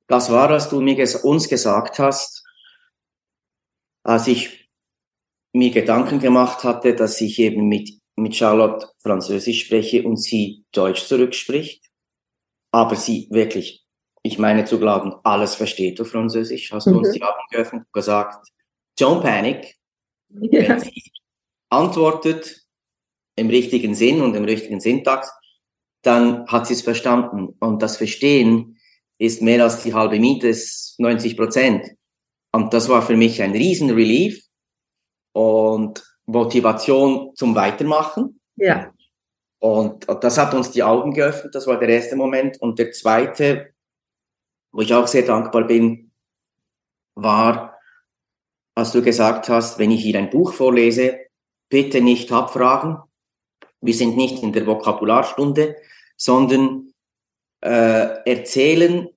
Das 0.07 0.31
war, 0.31 0.49
was 0.49 0.69
du 0.69 0.81
mir 0.81 0.97
uns 1.23 1.47
gesagt 1.47 1.99
hast, 1.99 2.43
als 4.03 4.27
ich 4.27 4.69
mir 5.53 5.71
Gedanken 5.71 6.19
gemacht 6.19 6.63
hatte, 6.63 6.93
dass 6.93 7.21
ich 7.21 7.39
eben 7.39 7.67
mit, 7.67 7.89
mit 8.15 8.35
Charlotte 8.35 8.87
Französisch 8.99 9.65
spreche 9.65 10.03
und 10.03 10.17
sie 10.17 10.65
Deutsch 10.73 11.05
zurückspricht, 11.05 11.85
aber 12.71 12.95
sie 12.97 13.29
wirklich 13.31 13.85
ich 14.25 14.39
meine 14.39 14.65
zu 14.65 14.79
glauben, 14.79 15.13
alles 15.23 15.53
versteht 15.53 15.99
du 15.99 16.03
Französisch, 16.03 16.71
hast 16.71 16.87
du 16.87 16.91
mhm. 16.91 16.97
uns 16.97 17.11
die 17.11 17.21
Augen 17.21 17.43
geöffnet 17.51 17.83
und 17.85 17.93
gesagt, 17.93 18.47
don't 18.99 19.21
panic. 19.21 19.74
Ja. 20.41 20.77
Antwortet 21.69 22.61
im 23.35 23.49
richtigen 23.49 23.95
Sinn 23.95 24.21
und 24.21 24.35
im 24.35 24.45
richtigen 24.45 24.79
Syntax, 24.79 25.31
dann 26.01 26.47
hat 26.47 26.67
sie 26.67 26.73
es 26.73 26.81
verstanden. 26.81 27.55
Und 27.59 27.81
das 27.81 27.97
Verstehen 27.97 28.77
ist 29.17 29.41
mehr 29.41 29.63
als 29.63 29.83
die 29.83 29.93
halbe 29.93 30.19
Miete, 30.19 30.47
ist 30.47 30.99
90 30.99 31.35
Prozent. 31.35 31.91
Und 32.51 32.73
das 32.73 32.87
war 32.87 33.01
für 33.01 33.17
mich 33.17 33.41
ein 33.41 33.51
riesen 33.51 33.89
Relief 33.89 34.45
und 35.33 36.03
Motivation 36.25 37.31
zum 37.35 37.55
Weitermachen. 37.55 38.39
Ja. 38.55 38.91
Und 39.59 40.05
das 40.21 40.37
hat 40.37 40.53
uns 40.53 40.71
die 40.71 40.83
Augen 40.83 41.13
geöffnet, 41.13 41.55
das 41.55 41.67
war 41.67 41.79
der 41.79 41.89
erste 41.89 42.15
Moment. 42.15 42.61
Und 42.61 42.79
der 42.79 42.91
zweite 42.91 43.75
wo 44.75 44.81
ich 44.81 44.93
auch 44.93 45.07
sehr 45.07 45.21
dankbar 45.23 45.63
bin, 45.63 46.11
war, 47.15 47.74
als 48.75 48.91
du 48.91 49.01
gesagt 49.01 49.49
hast, 49.49 49.79
wenn 49.79 49.91
ich 49.91 50.03
hier 50.03 50.19
ein 50.19 50.29
Buch 50.29 50.53
vorlese, 50.53 51.19
bitte 51.69 52.01
nicht 52.01 52.31
abfragen. 52.31 52.97
Wir 53.81 53.93
sind 53.93 54.17
nicht 54.17 54.43
in 54.43 54.53
der 54.53 54.67
Vokabularstunde, 54.67 55.75
sondern 56.17 56.91
äh, 57.61 58.29
erzählen 58.29 59.09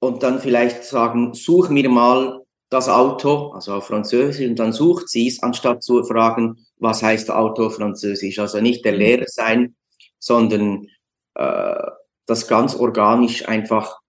und 0.00 0.22
dann 0.22 0.40
vielleicht 0.40 0.84
sagen, 0.84 1.34
such 1.34 1.68
mir 1.68 1.88
mal 1.88 2.42
das 2.70 2.88
Auto, 2.88 3.50
also 3.50 3.74
auf 3.74 3.86
Französisch, 3.86 4.48
und 4.48 4.58
dann 4.58 4.72
sucht 4.72 5.08
sie 5.08 5.28
es, 5.28 5.42
anstatt 5.42 5.82
zu 5.82 6.02
fragen, 6.04 6.66
was 6.78 7.02
heißt 7.02 7.30
Auto 7.30 7.66
auf 7.66 7.76
Französisch. 7.76 8.38
Also 8.38 8.60
nicht 8.60 8.84
der 8.84 8.92
Lehrer 8.92 9.26
sein, 9.26 9.76
sondern 10.18 10.88
äh, 11.34 11.90
das 12.26 12.48
ganz 12.48 12.74
organisch 12.74 13.46
einfach 13.46 14.00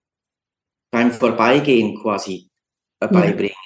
beim 0.90 1.12
Vorbeigehen 1.12 2.00
quasi 2.00 2.48
äh, 3.00 3.08
beibringen. 3.08 3.56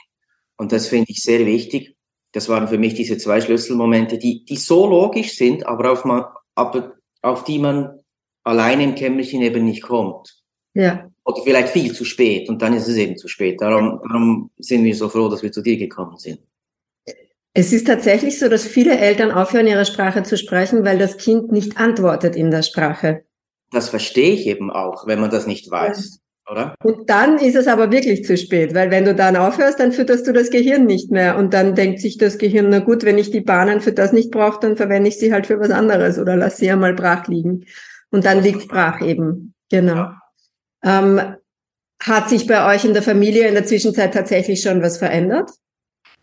Und 0.58 0.72
das 0.72 0.88
finde 0.88 1.06
ich 1.08 1.22
sehr 1.22 1.46
wichtig. 1.46 1.96
Das 2.32 2.48
waren 2.48 2.68
für 2.68 2.76
mich 2.76 2.94
diese 2.94 3.16
zwei 3.16 3.40
Schlüsselmomente, 3.40 4.18
die, 4.18 4.44
die 4.44 4.56
so 4.56 4.86
logisch 4.86 5.36
sind, 5.36 5.66
aber 5.66 5.92
auf, 5.92 6.04
man, 6.04 6.24
aber 6.54 6.96
auf 7.22 7.44
die 7.44 7.58
man 7.58 8.00
alleine 8.44 8.84
im 8.84 8.94
Kämmerchen 8.94 9.40
eben 9.40 9.64
nicht 9.64 9.82
kommt. 9.82 10.42
Ja. 10.74 11.10
Oder 11.24 11.42
vielleicht 11.42 11.70
viel 11.70 11.94
zu 11.94 12.04
spät 12.04 12.48
und 12.48 12.60
dann 12.60 12.74
ist 12.74 12.88
es 12.88 12.96
eben 12.96 13.16
zu 13.16 13.28
spät. 13.28 13.60
Darum, 13.60 14.00
darum 14.06 14.50
sind 14.58 14.84
wir 14.84 14.94
so 14.94 15.08
froh, 15.08 15.28
dass 15.28 15.42
wir 15.42 15.52
zu 15.52 15.62
dir 15.62 15.76
gekommen 15.76 16.18
sind. 16.18 16.40
Es 17.54 17.72
ist 17.72 17.86
tatsächlich 17.86 18.38
so, 18.38 18.48
dass 18.48 18.66
viele 18.66 18.98
Eltern 18.98 19.32
aufhören, 19.32 19.66
ihre 19.66 19.84
Sprache 19.84 20.22
zu 20.22 20.36
sprechen, 20.36 20.84
weil 20.84 20.98
das 20.98 21.16
Kind 21.16 21.50
nicht 21.50 21.76
antwortet 21.76 22.36
in 22.36 22.50
der 22.50 22.62
Sprache. 22.62 23.24
Das 23.72 23.88
verstehe 23.88 24.32
ich 24.32 24.46
eben 24.46 24.70
auch, 24.70 25.06
wenn 25.06 25.20
man 25.20 25.30
das 25.30 25.46
nicht 25.46 25.70
weiß. 25.70 26.20
Oder? 26.50 26.74
Und 26.82 27.08
dann 27.10 27.38
ist 27.38 27.56
es 27.56 27.66
aber 27.66 27.90
wirklich 27.90 28.24
zu 28.24 28.36
spät, 28.36 28.74
weil 28.74 28.90
wenn 28.90 29.04
du 29.04 29.14
dann 29.14 29.36
aufhörst, 29.36 29.80
dann 29.80 29.92
fütterst 29.92 30.26
du 30.26 30.32
das 30.32 30.50
Gehirn 30.50 30.86
nicht 30.86 31.10
mehr 31.10 31.36
und 31.36 31.54
dann 31.54 31.74
denkt 31.74 32.00
sich 32.00 32.18
das 32.18 32.38
Gehirn, 32.38 32.68
na 32.70 32.80
gut, 32.80 33.04
wenn 33.04 33.18
ich 33.18 33.30
die 33.30 33.40
Bahnen 33.40 33.80
für 33.80 33.92
das 33.92 34.12
nicht 34.12 34.30
brauche, 34.30 34.60
dann 34.60 34.76
verwende 34.76 35.08
ich 35.08 35.18
sie 35.18 35.32
halt 35.32 35.46
für 35.46 35.60
was 35.60 35.70
anderes 35.70 36.18
oder 36.18 36.36
lass 36.36 36.58
sie 36.58 36.66
ja 36.66 36.76
mal 36.76 36.94
brach 36.94 37.26
liegen. 37.28 37.64
Und 38.10 38.24
dann 38.24 38.42
liegt 38.42 38.68
brach 38.68 39.02
eben. 39.02 39.54
Genau. 39.70 39.94
Ja. 39.94 40.20
Ähm, 40.82 41.36
hat 42.00 42.28
sich 42.28 42.46
bei 42.46 42.74
euch 42.74 42.84
in 42.84 42.94
der 42.94 43.02
Familie 43.02 43.48
in 43.48 43.54
der 43.54 43.66
Zwischenzeit 43.66 44.14
tatsächlich 44.14 44.62
schon 44.62 44.82
was 44.82 44.98
verändert? 44.98 45.50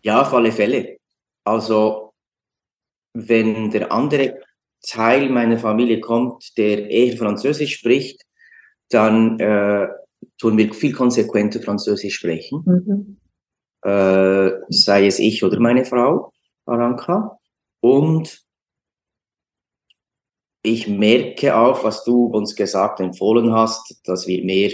Ja, 0.02 0.22
auf 0.22 0.32
alle 0.32 0.50
Fälle. 0.50 0.96
Also, 1.44 2.12
wenn 3.12 3.70
der 3.70 3.92
andere 3.92 4.40
Teil 4.82 5.28
meiner 5.28 5.58
Familie 5.58 6.00
kommt, 6.00 6.56
der 6.56 6.90
eher 6.90 7.16
Französisch 7.16 7.74
spricht, 7.74 8.22
dann 8.88 9.38
äh, 9.40 9.88
tun 10.38 10.56
wir 10.58 10.72
viel 10.74 10.92
konsequenter 10.92 11.60
Französisch 11.60 12.16
sprechen. 12.16 12.62
Mhm. 12.64 13.16
Äh, 13.82 14.50
sei 14.68 15.06
es 15.06 15.18
ich 15.18 15.44
oder 15.44 15.60
meine 15.60 15.84
Frau, 15.84 16.32
Aranka. 16.64 17.38
Und 17.80 18.44
ich 20.62 20.88
merke 20.88 21.56
auch, 21.56 21.84
was 21.84 22.02
du 22.02 22.26
uns 22.26 22.56
gesagt, 22.56 22.98
empfohlen 22.98 23.52
hast, 23.52 24.00
dass 24.04 24.26
wir 24.26 24.44
mehr, 24.44 24.72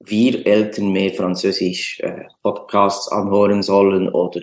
wir 0.00 0.44
Eltern 0.44 0.90
mehr 0.92 1.12
Französisch 1.14 2.00
äh, 2.00 2.24
Podcasts 2.42 3.08
anhören 3.08 3.62
sollen 3.62 4.08
oder 4.08 4.40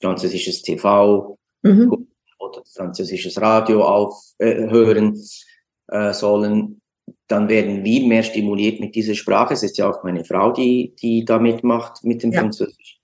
französisches 0.00 0.62
TV 0.62 1.38
mhm. 1.62 2.08
oder 2.38 2.62
französisches 2.64 3.40
Radio 3.40 3.84
aufhören 3.84 5.20
äh, 5.90 6.08
äh, 6.08 6.12
sollen, 6.14 6.80
dann 7.28 7.48
werden 7.48 7.84
wir 7.84 8.06
mehr 8.06 8.22
stimuliert 8.22 8.80
mit 8.80 8.94
dieser 8.94 9.14
Sprache. 9.14 9.54
Es 9.54 9.62
ist 9.62 9.78
ja 9.78 9.88
auch 9.88 10.02
meine 10.02 10.24
Frau, 10.24 10.50
die, 10.50 10.94
die 10.96 11.24
da 11.24 11.38
mitmacht 11.38 12.02
mit 12.02 12.22
dem 12.22 12.32
ja. 12.32 12.40
Französisch. 12.40 12.98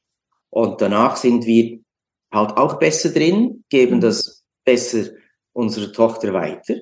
Und 0.50 0.80
danach 0.80 1.16
sind 1.16 1.46
wir 1.46 1.80
halt 2.32 2.56
auch 2.56 2.78
besser 2.78 3.10
drin, 3.10 3.64
geben 3.68 3.96
mhm. 3.96 4.00
das 4.00 4.44
besser 4.64 5.10
unserer 5.52 5.92
Tochter 5.92 6.32
weiter. 6.32 6.76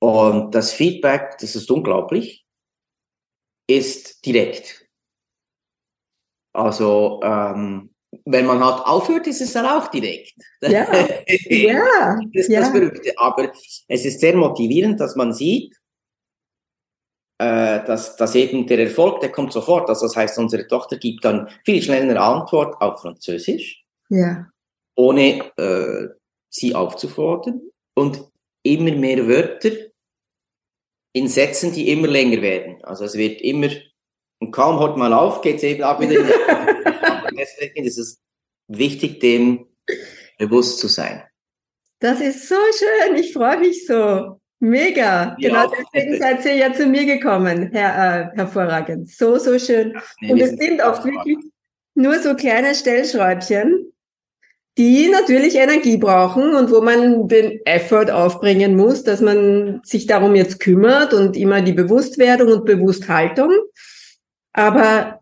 Und 0.00 0.54
das 0.54 0.72
Feedback, 0.72 1.36
das 1.40 1.54
ist 1.54 1.70
unglaublich, 1.70 2.44
ist 3.68 4.24
direkt. 4.24 4.86
Also 6.54 7.20
ähm, 7.22 7.90
wenn 8.24 8.46
man 8.46 8.64
halt 8.64 8.86
aufhört, 8.86 9.26
ist 9.26 9.40
es 9.40 9.52
dann 9.52 9.66
auch 9.66 9.88
direkt. 9.88 10.34
Ja, 10.62 10.86
ja. 11.50 12.16
das 12.32 12.46
ist 12.46 12.48
ja. 12.48 12.60
das 12.60 12.70
Verrückte. 12.70 13.12
Aber 13.16 13.52
es 13.86 14.04
ist 14.04 14.20
sehr 14.20 14.36
motivierend, 14.36 14.98
dass 14.98 15.14
man 15.14 15.32
sieht, 15.32 15.76
äh, 17.38 17.84
dass, 17.84 18.16
dass 18.16 18.34
eben 18.34 18.66
der 18.66 18.80
Erfolg, 18.80 19.20
der 19.20 19.30
kommt 19.30 19.52
sofort. 19.52 19.88
Also 19.88 20.06
das 20.06 20.16
heißt, 20.16 20.38
unsere 20.38 20.66
Tochter 20.66 20.96
gibt 20.96 21.24
dann 21.24 21.48
viel 21.64 21.82
schneller 21.82 22.20
Antwort 22.20 22.80
auf 22.80 23.00
Französisch, 23.00 23.84
ja. 24.08 24.46
ohne 24.96 25.50
äh, 25.56 26.08
sie 26.50 26.74
aufzufordern 26.74 27.60
und 27.94 28.24
immer 28.62 28.92
mehr 28.92 29.26
Wörter 29.28 29.70
in 31.12 31.28
Sätzen, 31.28 31.72
die 31.72 31.90
immer 31.90 32.08
länger 32.08 32.42
werden. 32.42 32.84
Also 32.84 33.04
es 33.04 33.14
wird 33.14 33.40
immer, 33.40 33.68
und 34.40 34.50
kaum 34.52 34.78
hört 34.78 34.96
man 34.96 35.12
auf, 35.12 35.40
geht 35.42 35.56
es 35.56 35.62
eben 35.62 35.82
auch 35.82 36.00
wieder 36.00 36.24
deswegen 37.38 37.86
ist 37.86 37.98
es 37.98 38.20
wichtig, 38.68 39.20
dem 39.20 39.66
bewusst 40.38 40.78
zu 40.78 40.88
sein. 40.88 41.22
Das 42.00 42.20
ist 42.20 42.48
so 42.48 42.54
schön. 42.54 43.16
Ich 43.16 43.32
freue 43.32 43.58
mich 43.58 43.86
so. 43.86 44.37
Mega. 44.60 45.36
Ja. 45.38 45.66
Genau 45.66 45.70
deswegen 45.70 46.18
seid 46.18 46.44
ihr 46.44 46.56
ja 46.56 46.72
zu 46.72 46.86
mir 46.86 47.06
gekommen, 47.06 47.70
Herr, 47.72 48.32
äh, 48.32 48.36
hervorragend. 48.36 49.08
So, 49.10 49.38
so 49.38 49.58
schön. 49.58 49.96
Nee, 50.20 50.32
Und 50.32 50.40
es 50.40 50.50
sind 50.50 50.82
oft 50.82 51.04
wirklich 51.04 51.38
nur 51.94 52.18
so 52.18 52.34
kleine 52.34 52.74
Stellschräubchen, 52.74 53.92
die 54.76 55.08
natürlich 55.08 55.56
Energie 55.56 55.96
brauchen 55.96 56.54
und 56.54 56.70
wo 56.70 56.80
man 56.80 57.26
den 57.26 57.60
Effort 57.66 58.10
aufbringen 58.10 58.76
muss, 58.76 59.02
dass 59.02 59.20
man 59.20 59.80
sich 59.84 60.06
darum 60.06 60.34
jetzt 60.36 60.60
kümmert 60.60 61.12
und 61.12 61.36
immer 61.36 61.60
die 61.60 61.72
Bewusstwerdung 61.72 62.52
und 62.52 62.64
Bewussthaltung. 62.64 63.52
Aber 64.52 65.17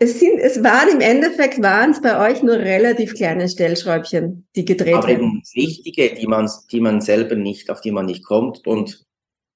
es 0.00 0.20
sind, 0.20 0.38
es 0.38 0.62
waren 0.62 0.88
im 0.90 1.00
Endeffekt 1.00 1.60
waren 1.60 1.90
es 1.90 2.00
bei 2.00 2.30
euch 2.30 2.42
nur 2.42 2.54
relativ 2.54 3.14
kleine 3.14 3.48
Stellschräubchen, 3.48 4.46
die 4.54 4.64
gedreht 4.64 4.94
Aber 4.94 5.08
werden. 5.08 5.42
wichtige, 5.54 6.14
die 6.14 6.26
man, 6.26 6.48
die 6.70 6.80
man 6.80 7.00
selber 7.00 7.34
nicht, 7.34 7.68
auf 7.68 7.80
die 7.80 7.90
man 7.90 8.06
nicht 8.06 8.24
kommt. 8.24 8.64
Und 8.66 9.04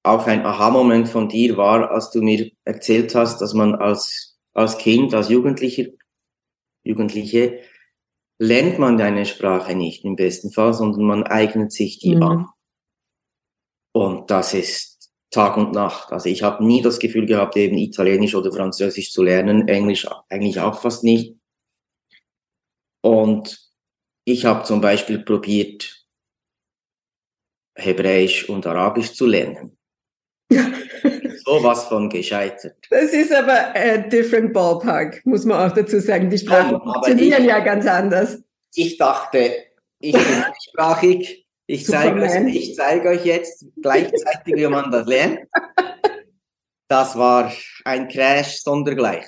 auch 0.03 0.27
ein 0.27 0.45
Aha-Moment 0.45 1.07
von 1.07 1.29
dir 1.29 1.55
war, 1.55 1.91
als 1.91 2.11
du 2.11 2.21
mir 2.21 2.51
erzählt 2.65 3.15
hast, 3.15 3.39
dass 3.39 3.53
man 3.53 3.75
als, 3.75 4.37
als 4.53 4.77
Kind, 4.77 5.13
als 5.13 5.29
Jugendlicher, 5.29 5.85
Jugendliche, 6.83 7.59
lernt 8.37 8.79
man 8.79 8.97
deine 8.97 9.25
Sprache 9.25 9.75
nicht 9.75 10.03
im 10.03 10.17
besten 10.17 10.51
Fall, 10.51 10.73
sondern 10.73 11.03
man 11.03 11.23
eignet 11.23 11.71
sich 11.71 11.99
die 11.99 12.17
mhm. 12.17 12.23
an. 12.23 12.47
Und 13.93 14.29
das 14.29 14.53
ist 14.53 14.92
Tag 15.33 15.57
und 15.57 15.73
Nacht. 15.73 16.11
Also 16.11 16.29
ich 16.29 16.43
habe 16.43 16.63
nie 16.63 16.81
das 16.81 16.99
Gefühl 16.99 17.25
gehabt, 17.25 17.57
eben 17.57 17.77
Italienisch 17.77 18.35
oder 18.35 18.51
Französisch 18.51 19.11
zu 19.11 19.23
lernen, 19.23 19.67
Englisch 19.67 20.07
eigentlich 20.29 20.59
auch 20.59 20.79
fast 20.79 21.03
nicht. 21.03 21.35
Und 23.01 23.59
ich 24.25 24.45
habe 24.45 24.63
zum 24.63 24.79
Beispiel 24.79 25.19
probiert, 25.19 26.05
Hebräisch 27.75 28.47
und 28.47 28.65
Arabisch 28.67 29.13
zu 29.13 29.25
lernen. 29.25 29.77
so 30.51 31.63
was 31.63 31.85
von 31.85 32.09
gescheitert. 32.09 32.77
Das 32.89 33.11
ist 33.11 33.33
aber 33.33 33.75
a 33.75 33.97
different 33.97 34.53
ballpark, 34.53 35.25
muss 35.25 35.45
man 35.45 35.69
auch 35.69 35.73
dazu 35.73 35.99
sagen. 35.99 36.29
Die 36.29 36.37
Sprachen 36.37 36.79
funktionieren 36.79 37.45
ja 37.45 37.59
ganz 37.59 37.87
anders. 37.87 38.41
Ich 38.75 38.97
dachte, 38.97 39.51
ich 39.99 40.13
bin 40.13 40.23
sprachig, 40.69 41.42
ich 41.65 41.85
zeige, 41.85 42.21
euch, 42.21 42.55
ich 42.55 42.75
zeige 42.75 43.09
euch 43.09 43.25
jetzt 43.25 43.65
gleichzeitig, 43.81 44.55
wie 44.55 44.67
man 44.67 44.91
das 44.91 45.07
lernt. 45.07 45.39
Das 46.87 47.17
war 47.17 47.51
ein 47.85 48.07
Crash 48.07 48.61
sondergleich. 48.61 49.25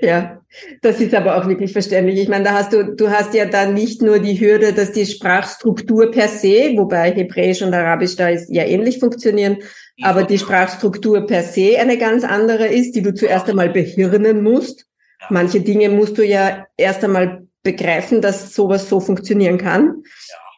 Ja, 0.00 0.40
das 0.80 1.00
ist 1.00 1.14
aber 1.14 1.36
auch 1.36 1.46
wirklich 1.46 1.72
verständlich. 1.72 2.18
Ich 2.18 2.28
meine, 2.28 2.44
da 2.44 2.54
hast 2.54 2.72
du, 2.72 2.94
du 2.94 3.10
hast 3.10 3.34
ja 3.34 3.44
dann 3.44 3.74
nicht 3.74 4.02
nur 4.02 4.18
die 4.18 4.38
Hürde, 4.40 4.72
dass 4.72 4.92
die 4.92 5.06
Sprachstruktur 5.06 6.10
per 6.10 6.28
se, 6.28 6.72
wobei 6.76 7.12
Hebräisch 7.12 7.62
und 7.62 7.74
Arabisch 7.74 8.16
da 8.16 8.28
ist, 8.28 8.50
ja 8.50 8.64
ähnlich 8.64 8.98
funktionieren, 8.98 9.58
aber 10.02 10.24
die 10.24 10.38
Sprachstruktur 10.38 11.26
per 11.26 11.42
se 11.42 11.78
eine 11.78 11.98
ganz 11.98 12.24
andere 12.24 12.66
ist, 12.66 12.92
die 12.92 13.02
du 13.02 13.14
zuerst 13.14 13.48
einmal 13.48 13.70
behirnen 13.70 14.42
musst. 14.42 14.86
Manche 15.30 15.60
Dinge 15.60 15.88
musst 15.88 16.18
du 16.18 16.24
ja 16.24 16.66
erst 16.76 17.04
einmal 17.04 17.46
begreifen, 17.62 18.20
dass 18.20 18.54
sowas 18.54 18.88
so 18.88 19.00
funktionieren 19.00 19.58
kann. 19.58 20.02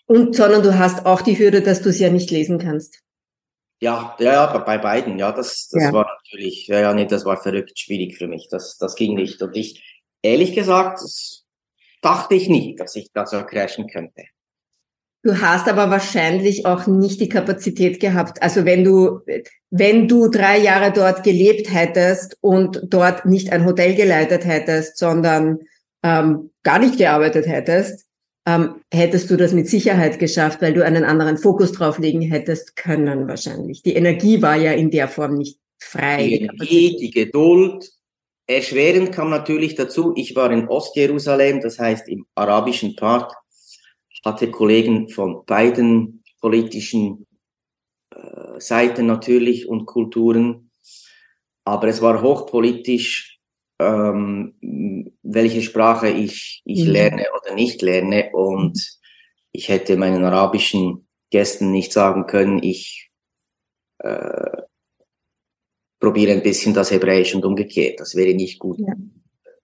Und, 0.06 0.36
sondern 0.36 0.62
du 0.62 0.78
hast 0.78 1.06
auch 1.06 1.22
die 1.22 1.38
Hürde, 1.38 1.62
dass 1.62 1.82
du 1.82 1.88
es 1.88 1.98
ja 1.98 2.10
nicht 2.10 2.30
lesen 2.30 2.58
kannst. 2.58 3.00
Ja, 3.80 4.16
ja, 4.18 4.58
bei 4.58 4.78
beiden, 4.78 5.18
ja, 5.18 5.32
das, 5.32 5.68
das 5.70 5.82
ja. 5.84 5.92
war 5.92 6.06
natürlich, 6.06 6.68
ja, 6.68 6.80
ja, 6.80 6.94
nee, 6.94 7.06
das 7.06 7.24
war 7.24 7.42
verrückt 7.42 7.78
schwierig 7.78 8.16
für 8.16 8.28
mich. 8.28 8.48
Das, 8.50 8.78
das 8.78 8.94
ging 8.94 9.14
nicht. 9.14 9.42
Und 9.42 9.56
ich, 9.56 9.82
ehrlich 10.22 10.54
gesagt, 10.54 11.00
dachte 12.00 12.34
ich 12.34 12.48
nicht, 12.48 12.80
dass 12.80 12.96
ich 12.96 13.10
da 13.12 13.26
so 13.26 13.42
crashen 13.44 13.88
könnte. 13.88 14.24
Du 15.22 15.40
hast 15.40 15.68
aber 15.68 15.88
wahrscheinlich 15.90 16.66
auch 16.66 16.86
nicht 16.86 17.18
die 17.18 17.30
Kapazität 17.30 17.98
gehabt. 17.98 18.42
Also 18.42 18.66
wenn 18.66 18.84
du, 18.84 19.20
wenn 19.70 20.06
du 20.06 20.28
drei 20.28 20.58
Jahre 20.58 20.92
dort 20.92 21.24
gelebt 21.24 21.72
hättest 21.72 22.36
und 22.42 22.82
dort 22.84 23.24
nicht 23.24 23.50
ein 23.50 23.64
Hotel 23.64 23.94
geleitet 23.94 24.44
hättest, 24.44 24.98
sondern 24.98 25.60
ähm, 26.02 26.50
gar 26.62 26.78
nicht 26.78 26.98
gearbeitet 26.98 27.46
hättest, 27.46 28.06
ähm, 28.46 28.80
hättest 28.92 29.30
du 29.30 29.36
das 29.36 29.52
mit 29.52 29.68
Sicherheit 29.68 30.18
geschafft, 30.18 30.60
weil 30.60 30.74
du 30.74 30.84
einen 30.84 31.04
anderen 31.04 31.38
Fokus 31.38 31.72
drauflegen 31.72 32.22
hättest 32.22 32.76
können 32.76 33.26
wahrscheinlich. 33.26 33.82
Die 33.82 33.94
Energie 33.94 34.42
war 34.42 34.56
ja 34.56 34.72
in 34.72 34.90
der 34.90 35.08
Form 35.08 35.34
nicht 35.34 35.58
frei. 35.78 36.26
Die 36.26 36.34
Energie, 36.42 36.96
die 36.96 37.10
Geduld. 37.10 37.90
Erschwerend 38.46 39.12
kam 39.12 39.30
natürlich 39.30 39.74
dazu, 39.74 40.12
ich 40.16 40.36
war 40.36 40.50
in 40.50 40.68
Ostjerusalem, 40.68 41.62
das 41.62 41.78
heißt 41.78 42.08
im 42.08 42.26
arabischen 42.34 42.94
Part, 42.94 43.32
hatte 44.24 44.50
Kollegen 44.50 45.08
von 45.08 45.44
beiden 45.44 46.22
politischen 46.40 47.26
äh, 48.10 48.58
Seiten 48.60 49.06
natürlich 49.06 49.68
und 49.68 49.86
Kulturen, 49.86 50.70
aber 51.64 51.88
es 51.88 52.00
war 52.02 52.22
hochpolitisch 52.22 53.33
ähm, 53.78 54.54
welche 55.22 55.62
Sprache 55.62 56.08
ich, 56.08 56.62
ich 56.64 56.84
mhm. 56.84 56.90
lerne 56.90 57.26
oder 57.40 57.54
nicht 57.54 57.82
lerne. 57.82 58.30
Und 58.32 58.98
ich 59.52 59.68
hätte 59.68 59.96
meinen 59.96 60.24
arabischen 60.24 61.06
Gästen 61.30 61.70
nicht 61.70 61.92
sagen 61.92 62.26
können, 62.26 62.62
ich 62.62 63.10
äh, 63.98 64.62
probiere 66.00 66.32
ein 66.32 66.42
bisschen 66.42 66.74
das 66.74 66.90
Hebräisch 66.90 67.34
und 67.34 67.44
umgekehrt. 67.44 68.00
Das 68.00 68.14
wäre 68.14 68.34
nicht 68.34 68.58
gut, 68.58 68.78
ja. 68.78 68.94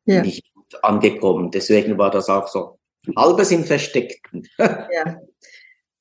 Ja. 0.07 0.23
nicht 0.23 0.53
gut 0.55 0.83
angekommen. 0.83 1.51
Deswegen 1.51 1.99
war 1.99 2.11
das 2.11 2.29
auch 2.29 2.49
so 2.49 2.79
halbes 3.17 3.51
im 3.51 3.65
Versteckten. 3.65 4.49
ja. 4.59 5.21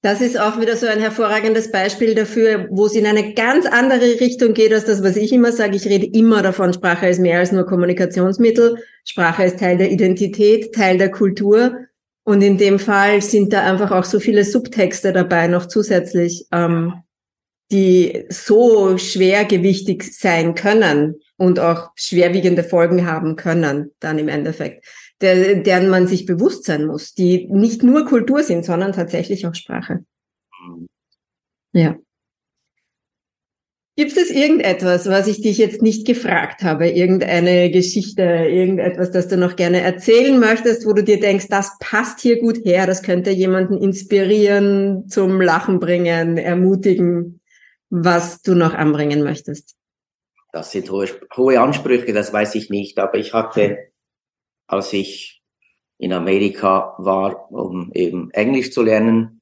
Das 0.01 0.21
ist 0.21 0.39
auch 0.39 0.61
wieder 0.61 0.77
so 0.77 0.87
ein 0.87 0.99
hervorragendes 0.99 1.71
Beispiel 1.71 2.15
dafür, 2.15 2.67
wo 2.71 2.85
es 2.85 2.95
in 2.95 3.05
eine 3.05 3.33
ganz 3.33 3.65
andere 3.65 4.21
Richtung 4.21 4.53
geht 4.53 4.73
als 4.73 4.85
das, 4.85 5.03
was 5.03 5.17
ich 5.17 5.33
immer 5.33 5.51
sage. 5.51 5.75
Ich 5.75 5.85
rede 5.85 6.05
immer 6.05 6.41
davon, 6.41 6.73
Sprache 6.73 7.09
ist 7.09 7.19
mehr 7.19 7.39
als 7.39 7.51
nur 7.51 7.65
Kommunikationsmittel. 7.65 8.77
Sprache 9.03 9.43
ist 9.43 9.59
Teil 9.59 9.77
der 9.77 9.91
Identität, 9.91 10.73
Teil 10.73 10.97
der 10.97 11.11
Kultur. 11.11 11.75
Und 12.23 12.41
in 12.41 12.57
dem 12.57 12.79
Fall 12.79 13.21
sind 13.21 13.51
da 13.51 13.69
einfach 13.69 13.91
auch 13.91 14.05
so 14.05 14.21
viele 14.21 14.45
Subtexte 14.45 15.11
dabei 15.11 15.47
noch 15.47 15.65
zusätzlich, 15.65 16.45
ähm, 16.53 16.93
die 17.69 18.25
so 18.29 18.97
schwergewichtig 18.97 20.17
sein 20.17 20.55
können 20.55 21.15
und 21.35 21.59
auch 21.59 21.89
schwerwiegende 21.95 22.63
Folgen 22.63 23.05
haben 23.05 23.35
können 23.35 23.91
dann 23.99 24.17
im 24.17 24.29
Endeffekt 24.29 24.85
der, 25.21 25.55
deren 25.55 25.89
man 25.89 26.07
sich 26.07 26.25
bewusst 26.25 26.65
sein 26.65 26.85
muss, 26.85 27.13
die 27.13 27.47
nicht 27.51 27.83
nur 27.83 28.05
Kultur 28.05 28.43
sind, 28.43 28.65
sondern 28.65 28.93
tatsächlich 28.93 29.45
auch 29.45 29.55
Sprache. 29.55 30.05
Ja. 31.73 31.97
Gibt 33.99 34.15
es 34.15 34.31
irgendetwas, 34.31 35.09
was 35.09 35.27
ich 35.27 35.41
dich 35.41 35.57
jetzt 35.57 35.81
nicht 35.81 36.07
gefragt 36.07 36.63
habe? 36.63 36.87
Irgendeine 36.87 37.69
Geschichte, 37.69 38.21
irgendetwas, 38.23 39.11
das 39.11 39.27
du 39.27 39.35
noch 39.35 39.57
gerne 39.57 39.81
erzählen 39.81 40.39
möchtest, 40.39 40.85
wo 40.85 40.93
du 40.93 41.03
dir 41.03 41.19
denkst, 41.19 41.47
das 41.49 41.73
passt 41.81 42.21
hier 42.21 42.39
gut 42.39 42.63
her, 42.63 42.87
das 42.87 43.03
könnte 43.03 43.31
jemanden 43.31 43.77
inspirieren, 43.77 45.09
zum 45.09 45.41
Lachen 45.41 45.81
bringen, 45.81 46.37
ermutigen, 46.37 47.41
was 47.89 48.41
du 48.41 48.55
noch 48.55 48.73
anbringen 48.73 49.21
möchtest? 49.21 49.75
Das 50.53 50.71
sind 50.71 50.89
hohe, 50.89 51.07
hohe 51.35 51.59
Ansprüche, 51.59 52.13
das 52.13 52.31
weiß 52.31 52.55
ich 52.55 52.69
nicht, 52.69 52.97
aber 52.99 53.15
ich 53.15 53.33
hatte 53.33 53.88
als 54.69 54.93
ich 54.93 55.41
in 55.97 56.13
Amerika 56.13 56.93
war, 56.99 57.51
um 57.51 57.91
eben 57.93 58.29
Englisch 58.31 58.71
zu 58.71 58.83
lernen, 58.83 59.41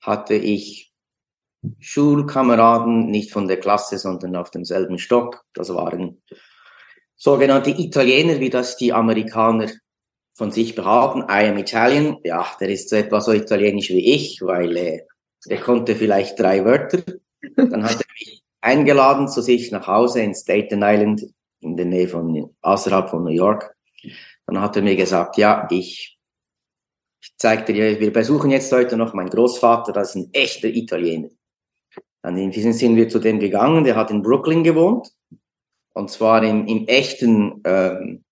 hatte 0.00 0.34
ich 0.34 0.92
Schulkameraden, 1.78 3.10
nicht 3.10 3.30
von 3.30 3.46
der 3.46 3.60
Klasse, 3.60 3.98
sondern 3.98 4.34
auf 4.34 4.50
demselben 4.50 4.98
Stock. 4.98 5.44
Das 5.52 5.72
waren 5.72 6.22
sogenannte 7.14 7.70
Italiener, 7.70 8.40
wie 8.40 8.50
das 8.50 8.76
die 8.76 8.92
Amerikaner 8.92 9.70
von 10.32 10.50
sich 10.50 10.74
behaupten. 10.74 11.20
I 11.30 11.48
am 11.50 11.58
Italian. 11.58 12.16
Ja, 12.24 12.46
der 12.58 12.70
ist 12.70 12.88
so 12.88 12.96
etwa 12.96 13.20
so 13.20 13.32
italienisch 13.32 13.90
wie 13.90 14.14
ich, 14.14 14.40
weil 14.40 14.76
äh, 14.76 15.02
der 15.46 15.60
konnte 15.60 15.94
vielleicht 15.94 16.40
drei 16.40 16.64
Wörter. 16.64 17.02
Dann 17.56 17.84
hat 17.84 18.00
er 18.00 18.12
mich 18.18 18.42
eingeladen 18.62 19.28
zu 19.28 19.42
sich 19.42 19.70
nach 19.70 19.86
Hause 19.86 20.22
in 20.22 20.34
Staten 20.34 20.82
Island, 20.82 21.26
in 21.60 21.76
der 21.76 21.86
Nähe 21.86 22.08
von, 22.08 22.56
außerhalb 22.62 23.10
von 23.10 23.22
New 23.22 23.30
York. 23.30 23.76
Dann 24.46 24.60
hat 24.60 24.76
er 24.76 24.82
mir 24.82 24.96
gesagt, 24.96 25.36
ja, 25.36 25.66
ich, 25.70 26.18
ich 27.22 27.34
zeig 27.36 27.66
dir, 27.66 28.00
wir 28.00 28.12
besuchen 28.12 28.50
jetzt 28.50 28.72
heute 28.72 28.96
noch 28.96 29.14
meinen 29.14 29.30
Großvater, 29.30 29.92
das 29.92 30.10
ist 30.10 30.16
ein 30.16 30.30
echter 30.32 30.68
Italiener. 30.68 31.30
Dann 32.22 32.52
sind 32.52 32.96
wir 32.96 33.08
zu 33.08 33.18
dem 33.18 33.40
gegangen, 33.40 33.84
der 33.84 33.96
hat 33.96 34.10
in 34.10 34.22
Brooklyn 34.22 34.62
gewohnt. 34.62 35.08
Und 35.94 36.10
zwar 36.10 36.42
im, 36.42 36.66
im 36.66 36.86
echten, 36.86 37.60
ähm, 37.64 38.24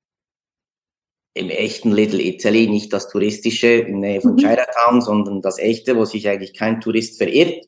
im 1.34 1.50
echten 1.50 1.92
Little 1.92 2.22
Italy, 2.22 2.68
nicht 2.68 2.92
das 2.92 3.08
touristische 3.08 3.68
in 3.68 4.00
Nähe 4.00 4.20
von 4.20 4.32
mhm. 4.32 4.38
Chinatown, 4.38 5.00
sondern 5.00 5.42
das 5.42 5.58
echte, 5.58 5.96
wo 5.96 6.04
sich 6.04 6.28
eigentlich 6.28 6.54
kein 6.54 6.80
Tourist 6.80 7.18
verirrt. 7.18 7.66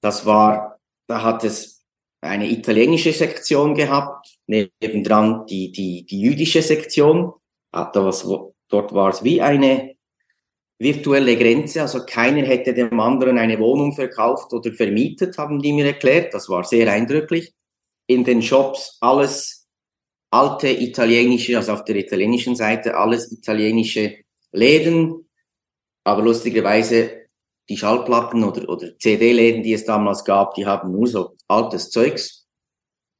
Das 0.00 0.24
war, 0.24 0.78
da 1.08 1.22
hat 1.22 1.44
es 1.44 1.84
eine 2.20 2.48
italienische 2.48 3.12
Sektion 3.12 3.74
gehabt, 3.74 4.35
nebendran 4.46 5.46
die, 5.46 5.72
die, 5.72 6.04
die 6.06 6.20
jüdische 6.20 6.62
Sektion. 6.62 7.32
Hat 7.72 7.94
da 7.94 8.04
was, 8.04 8.26
dort 8.68 8.94
war 8.94 9.10
es 9.10 9.22
wie 9.24 9.42
eine 9.42 9.96
virtuelle 10.78 11.36
Grenze, 11.36 11.82
also 11.82 12.04
keiner 12.04 12.46
hätte 12.46 12.74
dem 12.74 12.98
anderen 13.00 13.38
eine 13.38 13.58
Wohnung 13.58 13.94
verkauft 13.94 14.52
oder 14.52 14.72
vermietet, 14.72 15.38
haben 15.38 15.60
die 15.60 15.72
mir 15.72 15.86
erklärt. 15.86 16.34
Das 16.34 16.48
war 16.48 16.64
sehr 16.64 16.90
eindrücklich. 16.90 17.54
In 18.06 18.24
den 18.24 18.42
Shops 18.42 18.98
alles 19.00 19.66
alte 20.30 20.68
italienische, 20.68 21.56
also 21.56 21.72
auf 21.72 21.84
der 21.84 21.96
italienischen 21.96 22.56
Seite 22.56 22.96
alles 22.96 23.32
italienische 23.32 24.18
Läden, 24.52 25.28
aber 26.04 26.22
lustigerweise 26.22 27.26
die 27.68 27.76
Schallplatten 27.76 28.44
oder, 28.44 28.68
oder 28.68 28.96
CD-Läden, 28.98 29.62
die 29.62 29.72
es 29.72 29.84
damals 29.84 30.24
gab, 30.24 30.54
die 30.54 30.66
haben 30.66 30.92
nur 30.92 31.06
so 31.06 31.36
altes 31.48 31.90
Zeugs 31.90 32.45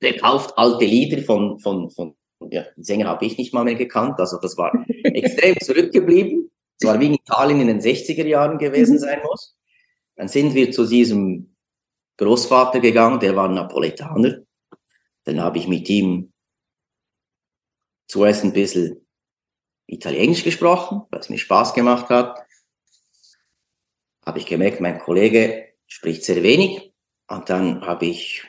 verkauft, 0.01 0.57
alte 0.57 0.85
Lieder 0.85 1.23
von, 1.23 1.59
von, 1.59 1.91
von 1.91 2.15
ja, 2.51 2.65
den 2.77 2.85
Sänger 2.85 3.07
habe 3.09 3.25
ich 3.25 3.39
nicht 3.39 3.55
mal 3.55 3.65
mehr 3.65 3.75
gekannt, 3.75 4.19
also 4.19 4.39
das 4.41 4.57
war 4.57 4.73
extrem 5.05 5.59
zurückgeblieben. 5.61 6.51
Es 6.79 6.87
war 6.87 7.01
wie 7.01 7.07
in 7.07 7.15
Italien 7.15 7.61
in 7.61 7.69
den 7.69 7.81
60er 7.81 8.27
Jahren 8.27 8.59
gewesen 8.59 8.97
mhm. 8.97 9.01
sein 9.01 9.21
muss. 9.25 9.57
Dann 10.17 10.29
sind 10.29 10.55
wir 10.55 10.71
zu 10.71 10.87
diesem 10.87 11.57
Großvater 12.19 12.81
gegangen, 12.81 13.21
der 13.21 13.37
war 13.37 13.49
Napoletaner. 13.49 14.43
Dann 15.25 15.41
habe 15.41 15.59
ich 15.59 15.69
mit 15.69 15.89
ihm 15.89 16.33
zuerst 18.07 18.45
ein 18.45 18.53
bisschen 18.53 19.07
Italienisch 19.87 20.45
gesprochen, 20.45 21.03
was 21.11 21.29
mir 21.29 21.39
Spaß 21.39 21.75
gemacht 21.75 22.09
hat 22.09 22.47
habe 24.27 24.41
ich 24.41 24.47
gemerkt, 24.47 24.81
mein 24.81 24.99
Kollege 24.99 25.69
spricht 25.87 26.25
sehr 26.25 26.43
wenig. 26.43 26.93
Und 27.29 27.49
dann 27.49 27.87
habe 27.87 28.07
ich 28.07 28.45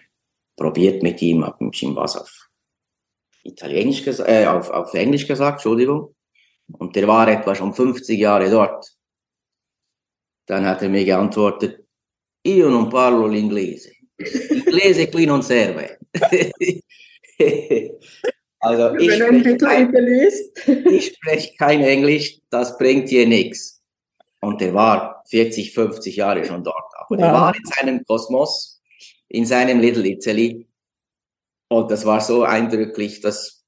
probiert 0.58 1.04
mit 1.04 1.22
ihm, 1.22 1.46
habe 1.46 1.64
ihm 1.64 1.96
was 1.96 2.18
auf 2.18 2.50
Italienisch 3.44 4.04
gesagt, 4.04 4.30
äh, 4.30 4.46
auf, 4.46 4.70
auf 4.70 4.94
Englisch 4.94 5.26
gesagt, 5.26 5.60
Entschuldigung. 5.60 6.14
Und 6.74 6.96
der 6.98 7.08
war 7.08 7.28
etwa 7.30 7.56
schon 7.56 7.74
50 7.74 8.20
Jahre 8.20 8.50
dort. 8.50 8.94
Dann 10.48 10.66
hat 10.66 10.82
er 10.82 10.90
mir 10.90 11.06
geantwortet, 11.06 11.86
io 12.42 12.70
non 12.70 12.90
parlo 12.90 13.28
l'inglese. 13.28 13.92
Inglese 14.18 15.10
qui 15.10 15.26
non 15.26 15.42
serve. 15.44 15.98
also 18.60 18.96
ich 18.96 19.14
spreche, 19.14 19.58
kein, 19.58 19.94
ich 20.92 21.16
spreche 21.16 21.56
kein 21.58 21.84
Englisch, 21.84 22.40
das 22.50 22.78
bringt 22.78 23.10
dir 23.10 23.28
nichts. 23.28 23.82
Und 24.40 24.62
der 24.62 24.74
war 24.74 25.24
40, 25.30 25.74
50 25.74 26.16
Jahre 26.16 26.46
schon 26.46 26.64
dort. 26.64 26.94
Aber 26.96 27.20
ja. 27.20 27.26
der 27.26 27.34
war 27.34 27.56
in 27.56 27.66
seinem 27.66 28.06
Kosmos, 28.06 28.77
in 29.30 29.46
seinem 29.46 29.80
Little 29.80 30.08
Italy. 30.08 30.68
Und 31.70 31.92
das 31.92 32.06
war 32.06 32.22
so 32.22 32.44
eindrücklich. 32.44 33.22
Das 33.22 33.66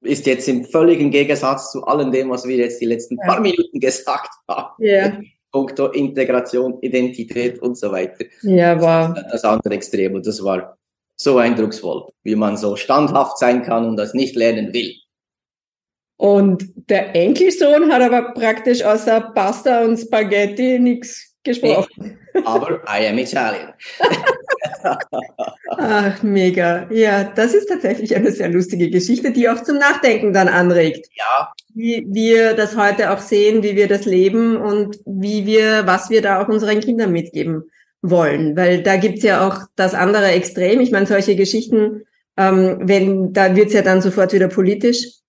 ist 0.00 0.26
jetzt 0.26 0.48
im 0.48 0.64
völligen 0.64 1.10
Gegensatz 1.10 1.70
zu 1.72 1.84
allem 1.84 2.10
dem, 2.10 2.30
was 2.30 2.46
wir 2.46 2.56
jetzt 2.56 2.80
die 2.80 2.86
letzten 2.86 3.16
ja. 3.18 3.26
paar 3.26 3.40
Minuten 3.40 3.78
gesagt 3.78 4.30
haben. 4.48 4.74
Ja. 4.78 5.20
Punkto 5.52 5.88
Integration, 5.88 6.80
Identität 6.80 7.60
und 7.60 7.76
so 7.76 7.92
weiter. 7.92 8.24
Ja, 8.42 8.80
war. 8.80 9.14
Das, 9.14 9.32
das 9.32 9.44
andere 9.44 9.74
Extrem. 9.74 10.14
Und 10.14 10.26
das 10.26 10.42
war 10.42 10.78
so 11.16 11.38
eindrucksvoll, 11.38 12.08
wie 12.24 12.34
man 12.34 12.56
so 12.56 12.74
standhaft 12.76 13.38
sein 13.38 13.62
kann 13.62 13.86
und 13.86 13.96
das 13.96 14.14
nicht 14.14 14.34
lernen 14.34 14.72
will. 14.72 14.94
Und 16.16 16.64
der 16.88 17.14
Enkelsohn 17.14 17.92
hat 17.92 18.00
aber 18.00 18.32
praktisch 18.32 18.82
außer 18.82 19.32
Pasta 19.34 19.84
und 19.84 19.98
Spaghetti 19.98 20.78
nichts 20.78 21.34
gesprochen. 21.42 22.18
Nee, 22.34 22.42
aber 22.44 22.82
I 22.88 23.08
am 23.08 23.18
Italian. 23.18 23.74
Ach, 25.68 26.22
mega. 26.22 26.88
Ja, 26.90 27.24
das 27.24 27.54
ist 27.54 27.68
tatsächlich 27.68 28.14
eine 28.14 28.30
sehr 28.30 28.48
lustige 28.48 28.90
Geschichte, 28.90 29.32
die 29.32 29.48
auch 29.48 29.62
zum 29.62 29.78
Nachdenken 29.78 30.32
dann 30.32 30.48
anregt. 30.48 31.08
Ja. 31.14 31.52
Wie 31.74 32.06
wir 32.08 32.54
das 32.54 32.76
heute 32.76 33.10
auch 33.10 33.18
sehen, 33.18 33.62
wie 33.62 33.76
wir 33.76 33.88
das 33.88 34.04
leben 34.04 34.56
und 34.56 34.98
wie 35.06 35.46
wir, 35.46 35.86
was 35.86 36.10
wir 36.10 36.22
da 36.22 36.42
auch 36.42 36.48
unseren 36.48 36.80
Kindern 36.80 37.12
mitgeben 37.12 37.64
wollen. 38.02 38.56
Weil 38.56 38.82
da 38.82 38.96
gibt's 38.96 39.22
ja 39.22 39.46
auch 39.46 39.66
das 39.76 39.94
andere 39.94 40.26
Extrem. 40.32 40.80
Ich 40.80 40.90
meine, 40.90 41.06
solche 41.06 41.36
Geschichten, 41.36 42.02
ähm, 42.36 42.78
wenn, 42.82 43.32
da 43.32 43.56
wird's 43.56 43.72
ja 43.72 43.82
dann 43.82 44.02
sofort 44.02 44.32
wieder 44.32 44.48
politisch 44.48 45.22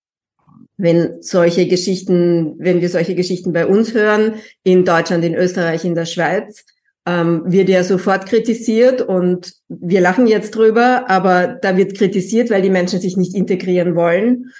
wenn 0.78 1.22
solche 1.22 1.68
Geschichten, 1.68 2.56
wenn 2.58 2.82
wir 2.82 2.90
solche 2.90 3.16
Geschichten 3.16 3.54
bei 3.54 3.66
uns 3.68 3.94
hören, 3.94 4.36
in 4.64 4.86
Deutschland, 4.86 5.24
in 5.24 5.36
Österreich, 5.36 5.86
in 5.86 5.96
der 5.96 6.06
Schweiz, 6.06 6.66
ähm, 7.06 7.44
wird 7.46 7.70
ja 7.70 7.84
sofort 7.84 8.28
kritisiert 8.28 9.02
und 9.02 9.54
wir 9.68 10.02
lachen 10.02 10.28
jetzt 10.28 10.52
drüber, 10.56 11.10
aber 11.10 11.48
da 11.62 11.76
wird 11.76 11.98
kritisiert, 11.98 12.50
weil 12.50 12.62
die 12.62 12.70
Menschen 12.70 13.00
sich 13.00 13.18
nicht 13.18 13.36
integrieren 13.36 13.96
wollen. 13.96 14.52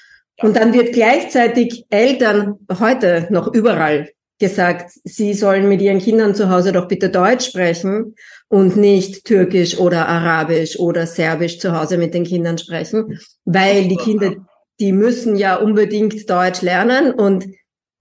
Und 0.42 0.58
dann 0.58 0.74
wird 0.74 0.94
gleichzeitig 0.94 1.86
Eltern 1.90 2.56
heute 2.80 3.28
noch 3.30 3.54
überall 3.54 4.10
gesagt, 4.40 4.92
sie 5.04 5.34
sollen 5.34 5.70
mit 5.70 5.82
ihren 5.82 6.00
Kindern 6.00 6.36
zu 6.36 6.50
Hause 6.50 6.72
doch 6.74 6.88
bitte 6.88 7.10
Deutsch 7.10 7.46
sprechen 7.46 8.16
und 8.50 8.76
nicht 8.76 9.26
Türkisch 9.26 9.78
oder 9.78 10.08
Arabisch 10.08 10.78
oder 10.78 11.08
Serbisch 11.08 11.60
zu 11.60 11.80
Hause 11.80 11.98
mit 11.98 12.14
den 12.14 12.26
Kindern 12.26 12.58
sprechen, 12.58 13.20
weil 13.46 13.88
die 13.88 13.96
Kinder 13.96 14.36
die 14.80 14.92
müssen 14.92 15.36
ja 15.36 15.56
unbedingt 15.56 16.30
Deutsch 16.30 16.62
lernen. 16.62 17.14
Und 17.14 17.46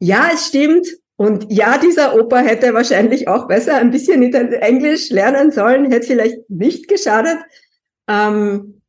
ja, 0.00 0.31
es 0.33 0.48
stimmt. 0.48 0.87
Und 1.22 1.52
ja, 1.52 1.78
dieser 1.78 2.16
Opa 2.16 2.38
hätte 2.38 2.74
wahrscheinlich 2.74 3.28
auch 3.28 3.46
besser 3.46 3.76
ein 3.76 3.92
bisschen 3.92 4.24
Englisch 4.35 5.08
lernen 5.11 5.52
sollen, 5.52 5.88
hätte 5.88 6.08
vielleicht 6.08 6.50
nicht 6.50 6.88
geschadet. 6.88 7.38
Ähm, 8.11 8.82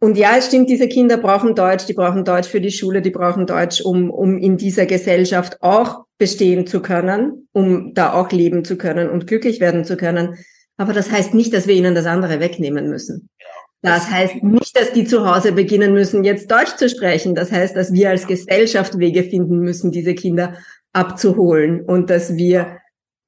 und 0.00 0.18
ja, 0.18 0.36
es 0.36 0.48
stimmt, 0.48 0.68
diese 0.68 0.88
Kinder 0.88 1.16
brauchen 1.16 1.54
Deutsch, 1.54 1.86
die 1.86 1.92
brauchen 1.92 2.24
Deutsch 2.24 2.48
für 2.48 2.60
die 2.60 2.72
Schule, 2.72 3.02
die 3.02 3.12
brauchen 3.12 3.46
Deutsch, 3.46 3.82
um, 3.82 4.10
um 4.10 4.36
in 4.36 4.56
dieser 4.56 4.84
Gesellschaft 4.84 5.62
auch 5.62 6.06
bestehen 6.18 6.66
zu 6.66 6.82
können, 6.82 7.46
um 7.52 7.94
da 7.94 8.12
auch 8.12 8.32
leben 8.32 8.64
zu 8.64 8.76
können 8.76 9.08
und 9.08 9.28
glücklich 9.28 9.60
werden 9.60 9.84
zu 9.84 9.96
können. 9.96 10.34
Aber 10.76 10.92
das 10.92 11.12
heißt 11.12 11.34
nicht, 11.34 11.54
dass 11.54 11.68
wir 11.68 11.76
ihnen 11.76 11.94
das 11.94 12.06
andere 12.06 12.40
wegnehmen 12.40 12.90
müssen. 12.90 13.28
Das 13.80 14.10
heißt 14.10 14.42
nicht, 14.42 14.76
dass 14.76 14.92
die 14.92 15.04
zu 15.04 15.24
Hause 15.24 15.52
beginnen 15.52 15.92
müssen, 15.92 16.24
jetzt 16.24 16.50
Deutsch 16.50 16.76
zu 16.76 16.88
sprechen. 16.88 17.36
Das 17.36 17.52
heißt, 17.52 17.76
dass 17.76 17.92
wir 17.92 18.10
als 18.10 18.26
Gesellschaft 18.26 18.98
Wege 18.98 19.22
finden 19.22 19.60
müssen, 19.60 19.92
diese 19.92 20.14
Kinder 20.14 20.54
abzuholen 20.96 21.82
und 21.82 22.10
dass 22.10 22.36
wir 22.36 22.78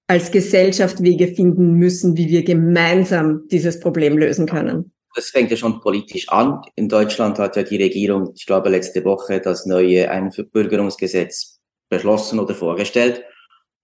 als 0.06 0.30
Gesellschaft 0.30 1.02
Wege 1.02 1.28
finden 1.28 1.74
müssen, 1.74 2.16
wie 2.16 2.28
wir 2.28 2.42
gemeinsam 2.42 3.46
dieses 3.48 3.78
Problem 3.78 4.16
lösen 4.16 4.46
können 4.46 4.92
das 5.18 5.30
fängt 5.30 5.50
ja 5.50 5.56
schon 5.56 5.80
politisch 5.80 6.28
an. 6.28 6.62
In 6.76 6.88
Deutschland 6.88 7.40
hat 7.40 7.56
ja 7.56 7.64
die 7.64 7.82
Regierung, 7.82 8.32
ich 8.36 8.46
glaube, 8.46 8.68
letzte 8.68 9.04
Woche 9.04 9.40
das 9.40 9.66
neue 9.66 10.08
Einbürgerungsgesetz 10.10 11.58
beschlossen 11.88 12.38
oder 12.38 12.54
vorgestellt. 12.54 13.24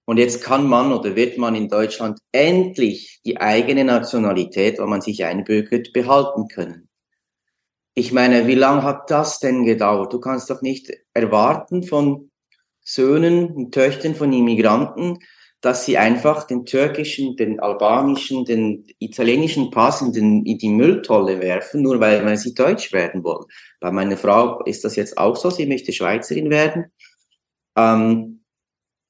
Und 0.06 0.18
jetzt 0.18 0.42
kann 0.42 0.68
man 0.68 0.92
oder 0.92 1.16
wird 1.16 1.36
man 1.36 1.56
in 1.56 1.68
Deutschland 1.68 2.20
endlich 2.30 3.20
die 3.24 3.40
eigene 3.40 3.84
Nationalität, 3.84 4.78
wenn 4.78 4.88
man 4.88 5.00
sich 5.00 5.24
einbürgert, 5.24 5.92
behalten 5.92 6.46
können. 6.46 6.88
Ich 7.96 8.12
meine, 8.12 8.46
wie 8.46 8.54
lange 8.54 8.84
hat 8.84 9.10
das 9.10 9.40
denn 9.40 9.64
gedauert? 9.64 10.12
Du 10.12 10.20
kannst 10.20 10.50
doch 10.50 10.62
nicht 10.62 10.92
erwarten 11.14 11.82
von 11.82 12.30
Söhnen 12.84 13.48
und 13.48 13.72
Töchtern 13.72 14.14
von 14.14 14.32
Immigranten, 14.32 15.18
dass 15.64 15.86
sie 15.86 15.96
einfach 15.96 16.46
den 16.46 16.66
türkischen, 16.66 17.36
den 17.36 17.58
albanischen, 17.58 18.44
den 18.44 18.84
italienischen 18.98 19.70
Pass 19.70 20.02
in, 20.02 20.12
den, 20.12 20.44
in 20.44 20.58
die 20.58 20.68
Mülltolle 20.68 21.40
werfen, 21.40 21.80
nur 21.80 21.98
weil, 22.00 22.22
weil 22.26 22.36
sie 22.36 22.52
Deutsch 22.52 22.92
werden 22.92 23.24
wollen. 23.24 23.46
Bei 23.80 23.90
meiner 23.90 24.18
Frau 24.18 24.62
ist 24.64 24.84
das 24.84 24.94
jetzt 24.94 25.16
auch 25.16 25.36
so, 25.36 25.48
sie 25.48 25.66
möchte 25.66 25.92
Schweizerin 25.92 26.50
werden. 26.50 26.92
Ähm, 27.76 28.44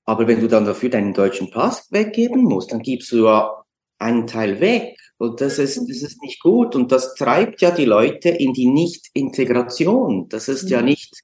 aber 0.05 0.29
wenn 0.29 0.41
du 0.41 0.47
dann 0.47 0.65
dafür 0.65 0.91
deinen 0.91 1.13
deutschen 1.13 1.51
Pass 1.51 1.91
weggeben 1.91 2.45
musst, 2.45 2.71
dann 2.71 2.83
gibst 2.83 3.11
du 3.11 3.25
ja 3.25 3.65
einen 3.99 4.29
Teil 4.29 4.61
weg. 4.61 4.97
Und 5.19 5.41
das 5.41 5.59
ist, 5.59 5.77
das 5.77 6.03
ist 6.03 6.23
nicht 6.23 6.41
gut. 6.41 6.77
Und 6.77 6.93
das 6.93 7.15
treibt 7.15 7.63
ja 7.63 7.71
die 7.71 7.85
Leute 7.85 8.29
in 8.29 8.53
die 8.53 8.67
Nicht-Integration. 8.67 10.29
Das 10.29 10.49
ist 10.49 10.71
ja 10.71 10.81
mhm. 10.81 10.87
nicht, 10.87 11.23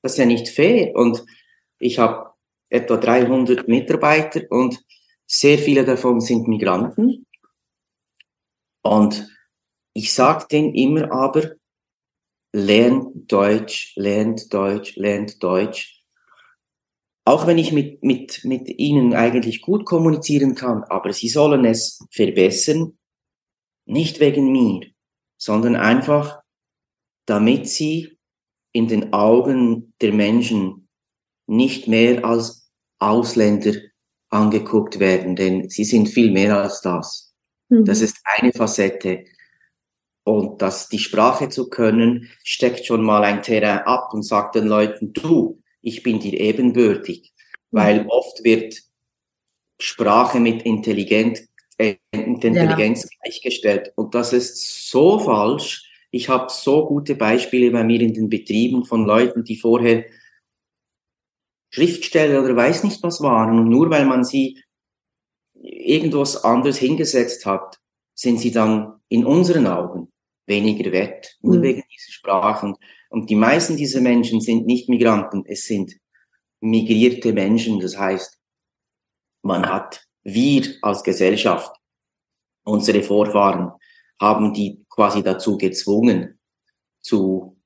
das 0.00 0.12
ist 0.12 0.18
ja 0.18 0.26
nicht 0.26 0.48
fair. 0.48 0.94
Und 0.94 1.24
ich 1.82 1.98
habe 1.98 2.32
etwa 2.70 2.96
300 2.96 3.68
Mitarbeiter 3.68 4.42
und 4.50 4.82
sehr 5.26 5.58
viele 5.58 5.84
davon 5.84 6.20
sind 6.20 6.48
Migranten. 6.48 7.26
Und 8.82 9.28
ich 9.94 10.12
sage 10.12 10.46
denen 10.50 10.74
immer 10.74 11.12
aber, 11.12 11.52
lernt 12.52 13.30
Deutsch, 13.30 13.94
lernt 13.96 14.52
Deutsch, 14.52 14.96
lernt 14.96 15.42
Deutsch. 15.42 16.02
Auch 17.24 17.46
wenn 17.46 17.58
ich 17.58 17.72
mit, 17.72 18.02
mit, 18.02 18.44
mit 18.44 18.68
ihnen 18.68 19.14
eigentlich 19.14 19.60
gut 19.60 19.84
kommunizieren 19.84 20.54
kann, 20.54 20.82
aber 20.84 21.12
sie 21.12 21.28
sollen 21.28 21.64
es 21.64 22.04
verbessern, 22.10 22.98
nicht 23.86 24.20
wegen 24.20 24.50
mir, 24.50 24.88
sondern 25.36 25.76
einfach, 25.76 26.40
damit 27.26 27.68
sie 27.68 28.18
in 28.72 28.88
den 28.88 29.12
Augen 29.12 29.94
der 30.00 30.12
Menschen 30.12 30.81
nicht 31.52 31.86
mehr 31.86 32.24
als 32.24 32.70
Ausländer 32.98 33.74
angeguckt 34.30 34.98
werden, 34.98 35.36
denn 35.36 35.68
sie 35.68 35.84
sind 35.84 36.08
viel 36.08 36.32
mehr 36.32 36.58
als 36.58 36.80
das. 36.80 37.34
Mhm. 37.68 37.84
Das 37.84 38.00
ist 38.00 38.16
eine 38.24 38.52
Facette. 38.52 39.24
Und 40.24 40.62
das, 40.62 40.88
die 40.88 40.98
Sprache 40.98 41.48
zu 41.48 41.68
können, 41.68 42.30
steckt 42.42 42.86
schon 42.86 43.02
mal 43.02 43.24
ein 43.24 43.42
Terrain 43.42 43.80
ab 43.80 44.14
und 44.14 44.22
sagt 44.22 44.54
den 44.54 44.66
Leuten, 44.66 45.12
du, 45.12 45.60
ich 45.82 46.02
bin 46.02 46.20
dir 46.20 46.40
ebenbürtig. 46.40 47.32
Mhm. 47.70 47.78
Weil 47.78 48.06
oft 48.08 48.42
wird 48.44 48.74
Sprache 49.78 50.40
mit 50.40 50.64
äh, 50.64 51.96
Intelligenz 52.12 53.02
ja. 53.02 53.08
gleichgestellt. 53.22 53.92
Und 53.96 54.14
das 54.14 54.32
ist 54.32 54.88
so 54.88 55.18
falsch. 55.18 55.90
Ich 56.10 56.28
habe 56.28 56.46
so 56.50 56.86
gute 56.86 57.14
Beispiele 57.14 57.70
bei 57.70 57.84
mir 57.84 58.00
in 58.00 58.14
den 58.14 58.28
Betrieben 58.28 58.84
von 58.84 59.04
Leuten, 59.04 59.44
die 59.44 59.56
vorher 59.56 60.04
Schriftsteller 61.72 62.44
oder 62.44 62.54
weiß 62.54 62.84
nicht 62.84 63.02
was 63.02 63.20
waren. 63.20 63.58
Und 63.58 63.68
nur 63.68 63.90
weil 63.90 64.04
man 64.04 64.24
sie 64.24 64.62
irgendwas 65.54 66.44
anderes 66.44 66.78
hingesetzt 66.78 67.46
hat, 67.46 67.78
sind 68.14 68.38
sie 68.38 68.50
dann 68.50 69.00
in 69.08 69.24
unseren 69.24 69.66
Augen 69.66 70.12
weniger 70.46 70.92
wert, 70.92 71.36
nur 71.40 71.56
mhm. 71.56 71.62
wegen 71.62 71.82
dieser 71.92 72.12
Sprachen. 72.12 72.76
Und 73.10 73.30
die 73.30 73.36
meisten 73.36 73.76
dieser 73.76 74.00
Menschen 74.00 74.40
sind 74.40 74.66
nicht 74.66 74.88
Migranten, 74.88 75.44
es 75.46 75.66
sind 75.66 75.92
migrierte 76.60 77.32
Menschen. 77.32 77.80
Das 77.80 77.96
heißt, 77.96 78.38
man 79.42 79.66
hat, 79.66 80.06
wir 80.24 80.74
als 80.82 81.02
Gesellschaft, 81.02 81.74
unsere 82.64 83.02
Vorfahren, 83.02 83.72
haben 84.20 84.52
die 84.52 84.84
quasi 84.88 85.22
dazu 85.22 85.56
gezwungen, 85.56 86.38
zu, 87.00 87.58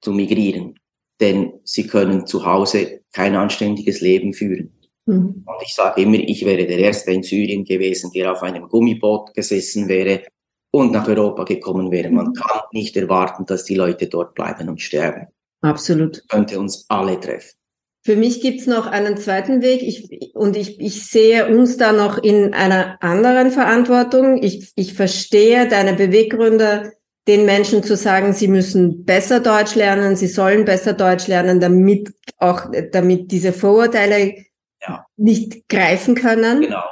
zu 0.00 0.12
migrieren. 0.12 0.78
Denn 1.20 1.52
sie 1.64 1.86
können 1.86 2.26
zu 2.26 2.44
Hause 2.44 3.00
kein 3.12 3.34
anständiges 3.34 4.00
Leben 4.00 4.32
führen. 4.32 4.72
Mhm. 5.06 5.44
Und 5.46 5.62
ich 5.62 5.74
sage 5.74 6.02
immer, 6.02 6.18
ich 6.18 6.44
wäre 6.44 6.66
der 6.66 6.78
Erste 6.78 7.12
in 7.12 7.22
Syrien 7.22 7.64
gewesen, 7.64 8.10
der 8.14 8.32
auf 8.32 8.42
einem 8.42 8.68
Gummiboot 8.68 9.34
gesessen 9.34 9.88
wäre 9.88 10.22
und 10.70 10.92
nach 10.92 11.08
Europa 11.08 11.44
gekommen 11.44 11.90
wäre. 11.90 12.10
Man 12.10 12.28
mhm. 12.28 12.34
kann 12.34 12.60
nicht 12.72 12.96
erwarten, 12.96 13.46
dass 13.46 13.64
die 13.64 13.74
Leute 13.74 14.06
dort 14.06 14.34
bleiben 14.34 14.68
und 14.68 14.80
sterben. 14.80 15.28
Absolut. 15.62 16.18
Das 16.18 16.28
könnte 16.28 16.58
uns 16.58 16.84
alle 16.88 17.18
treffen. 17.18 17.58
Für 18.04 18.16
mich 18.16 18.40
gibt's 18.40 18.66
noch 18.66 18.86
einen 18.86 19.16
zweiten 19.16 19.60
Weg 19.60 19.82
ich, 19.82 20.34
und 20.34 20.56
ich, 20.56 20.80
ich 20.80 21.06
sehe 21.06 21.48
uns 21.48 21.76
da 21.76 21.92
noch 21.92 22.16
in 22.16 22.54
einer 22.54 22.96
anderen 23.02 23.50
Verantwortung. 23.50 24.42
Ich, 24.42 24.72
ich 24.76 24.94
verstehe 24.94 25.68
deine 25.68 25.94
Beweggründe, 25.94 26.92
den 27.28 27.44
Menschen 27.44 27.82
zu 27.82 27.94
sagen, 27.94 28.32
sie 28.32 28.48
müssen 28.48 29.04
besser 29.04 29.40
Deutsch 29.40 29.74
lernen, 29.74 30.16
sie 30.16 30.26
sollen 30.26 30.64
besser 30.64 30.94
Deutsch 30.94 31.28
lernen, 31.28 31.60
damit 31.60 32.14
auch, 32.38 32.62
damit 32.90 33.30
diese 33.30 33.52
Vorurteile 33.52 34.34
ja. 34.80 35.06
nicht 35.16 35.68
greifen 35.68 36.14
können. 36.14 36.62
Genau. 36.62 36.82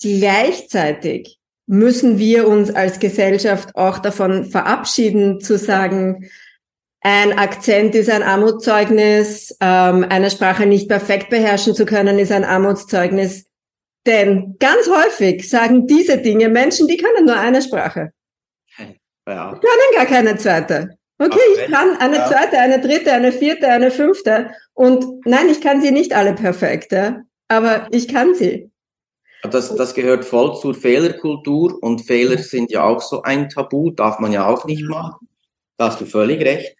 Gleichzeitig 0.00 1.38
müssen 1.66 2.18
wir 2.18 2.46
uns 2.46 2.70
als 2.70 3.00
Gesellschaft 3.00 3.74
auch 3.76 3.98
davon 3.98 4.44
verabschieden, 4.44 5.40
zu 5.40 5.56
sagen, 5.56 6.28
ein 7.00 7.38
Akzent 7.38 7.94
ist 7.94 8.10
ein 8.10 8.22
Armutszeugnis, 8.22 9.56
ähm, 9.60 10.04
eine 10.08 10.30
Sprache 10.30 10.66
nicht 10.66 10.88
perfekt 10.88 11.30
beherrschen 11.30 11.74
zu 11.74 11.86
können, 11.86 12.18
ist 12.18 12.32
ein 12.32 12.44
Armutszeugnis. 12.44 13.46
Denn 14.06 14.56
ganz 14.58 14.88
häufig 14.88 15.48
sagen 15.48 15.86
diese 15.86 16.18
Dinge 16.18 16.48
Menschen, 16.48 16.88
die 16.88 16.96
können 16.96 17.24
nur 17.24 17.36
eine 17.36 17.62
Sprache. 17.62 18.12
Ja. 19.28 19.52
Ich 19.52 19.60
kann 19.60 19.94
gar 19.94 20.06
keine 20.06 20.36
zweite. 20.38 20.98
Okay, 21.18 21.38
ich 21.56 21.70
kann 21.70 21.96
eine 21.98 22.16
ja. 22.16 22.28
zweite, 22.28 22.58
eine 22.58 22.80
dritte, 22.80 23.12
eine 23.12 23.32
vierte, 23.32 23.68
eine 23.68 23.90
fünfte. 23.90 24.50
Und 24.72 25.04
nein, 25.26 25.48
ich 25.50 25.60
kann 25.60 25.82
sie 25.82 25.90
nicht 25.90 26.14
alle 26.14 26.32
perfekt, 26.32 26.92
ja? 26.92 27.22
aber 27.48 27.88
ich 27.90 28.08
kann 28.08 28.34
sie. 28.34 28.70
Das, 29.42 29.74
das 29.74 29.94
gehört 29.94 30.24
voll 30.24 30.56
zur 30.58 30.74
Fehlerkultur 30.74 31.78
und 31.82 32.06
Fehler 32.06 32.38
sind 32.38 32.70
ja 32.70 32.84
auch 32.84 33.02
so 33.02 33.22
ein 33.22 33.48
Tabu, 33.48 33.90
darf 33.90 34.18
man 34.18 34.32
ja 34.32 34.48
auch 34.48 34.64
nicht 34.64 34.84
machen. 34.84 35.28
Da 35.76 35.88
hast 35.88 36.00
du 36.00 36.06
völlig 36.06 36.40
recht. 36.40 36.76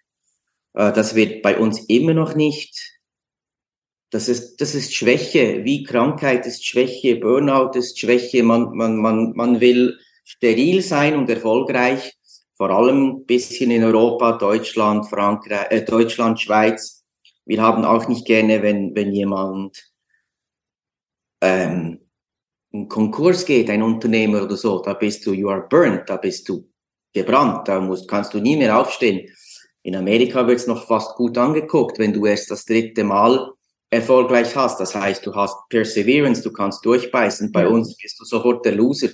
Äh, 0.73 0.91
das 0.91 1.15
wird 1.15 1.41
bei 1.41 1.57
uns 1.57 1.85
immer 1.85 2.13
noch 2.13 2.35
nicht. 2.35 2.97
Das 4.09 4.27
ist, 4.27 4.59
das 4.59 4.73
ist 4.73 4.95
Schwäche, 4.95 5.63
wie 5.63 5.83
Krankheit 5.83 6.47
ist 6.47 6.65
Schwäche, 6.65 7.17
Burnout 7.17 7.77
ist 7.77 7.99
Schwäche. 7.99 8.41
Man, 8.41 8.75
man, 8.75 8.97
man, 8.97 9.33
man 9.35 9.61
will 9.61 9.99
steril 10.23 10.81
sein 10.81 11.15
und 11.15 11.29
erfolgreich 11.29 12.18
vor 12.59 12.71
allem 12.71 13.07
ein 13.07 13.25
bisschen 13.25 13.71
in 13.71 13.85
Europa, 13.85 14.33
Deutschland, 14.33 15.07
Frankreich, 15.07 15.67
äh, 15.69 15.81
Deutschland, 15.81 16.41
Schweiz. 16.41 17.05
Wir 17.45 17.61
haben 17.61 17.85
auch 17.85 18.09
nicht 18.09 18.25
gerne, 18.25 18.61
wenn, 18.61 18.93
wenn 18.95 19.13
jemand 19.13 19.81
ähm, 21.39 22.01
in 22.71 22.89
Konkurs 22.89 23.45
geht, 23.45 23.69
ein 23.69 23.81
Unternehmer 23.81 24.43
oder 24.43 24.57
so, 24.57 24.81
da 24.81 24.93
bist 24.93 25.25
du, 25.25 25.31
you 25.31 25.49
are 25.49 25.67
burnt, 25.69 26.09
da 26.09 26.17
bist 26.17 26.49
du 26.49 26.69
gebrannt, 27.13 27.65
da 27.69 27.79
musst, 27.79 28.09
kannst 28.09 28.33
du 28.33 28.41
nie 28.41 28.57
mehr 28.57 28.77
aufstehen. 28.77 29.33
In 29.83 29.95
Amerika 29.95 30.45
wird's 30.45 30.67
noch 30.67 30.85
fast 30.85 31.15
gut 31.15 31.37
angeguckt, 31.37 31.97
wenn 31.97 32.11
du 32.11 32.25
erst 32.25 32.51
das 32.51 32.65
dritte 32.65 33.05
Mal 33.05 33.53
erfolgreich 33.89 34.53
hast. 34.53 34.81
Das 34.81 34.93
heißt, 34.93 35.25
du 35.25 35.33
hast 35.33 35.55
Perseverance, 35.69 36.43
du 36.43 36.51
kannst 36.51 36.85
durchbeißen. 36.85 37.53
Bei 37.53 37.69
uns 37.69 37.95
bist 37.95 38.19
du 38.19 38.25
sofort 38.25 38.65
der 38.65 38.75
Loser. 38.75 39.07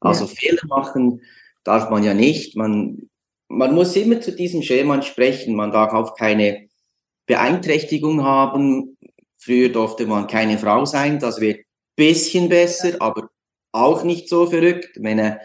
Also 0.00 0.24
ja. 0.24 0.30
Fehler 0.34 0.62
machen, 0.66 1.20
darf 1.64 1.90
man 1.90 2.02
ja 2.02 2.14
nicht. 2.14 2.56
Man, 2.56 3.08
man 3.48 3.74
muss 3.74 3.96
immer 3.96 4.20
zu 4.20 4.32
diesem 4.32 4.62
Schema 4.62 5.00
sprechen. 5.02 5.54
Man 5.54 5.70
darf 5.72 5.92
auch 5.92 6.14
keine 6.14 6.68
Beeinträchtigung 7.26 8.24
haben. 8.24 8.96
Früher 9.38 9.70
durfte 9.70 10.06
man 10.06 10.26
keine 10.26 10.58
Frau 10.58 10.84
sein. 10.84 11.18
Das 11.18 11.40
wird 11.40 11.60
bisschen 11.96 12.48
besser, 12.48 12.96
aber 13.00 13.30
auch 13.72 14.04
nicht 14.04 14.28
so 14.28 14.46
verrückt. 14.46 14.90
Wenn, 14.96 15.36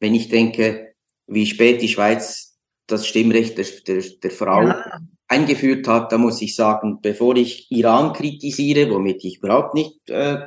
wenn 0.00 0.14
ich 0.14 0.28
denke, 0.28 0.94
wie 1.26 1.46
spät 1.46 1.80
die 1.80 1.88
Schweiz 1.88 2.58
das 2.86 3.06
Stimmrecht 3.06 3.56
der, 3.58 3.66
der, 3.86 4.02
der 4.22 4.30
Frau 4.30 4.62
ja. 4.62 5.00
eingeführt 5.28 5.86
hat, 5.88 6.12
da 6.12 6.18
muss 6.18 6.42
ich 6.42 6.56
sagen, 6.56 6.98
bevor 7.00 7.36
ich 7.36 7.70
Iran 7.70 8.12
kritisiere, 8.12 8.90
womit 8.90 9.24
ich 9.24 9.38
überhaupt 9.38 9.74
nicht 9.74 10.10
äh, 10.10 10.40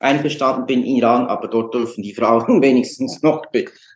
einverstanden 0.00 0.66
bin, 0.66 0.84
Iran, 0.84 1.26
aber 1.26 1.46
dort 1.46 1.74
dürfen 1.74 2.02
die 2.02 2.14
Frauen 2.14 2.60
wenigstens 2.62 3.22
noch, 3.22 3.44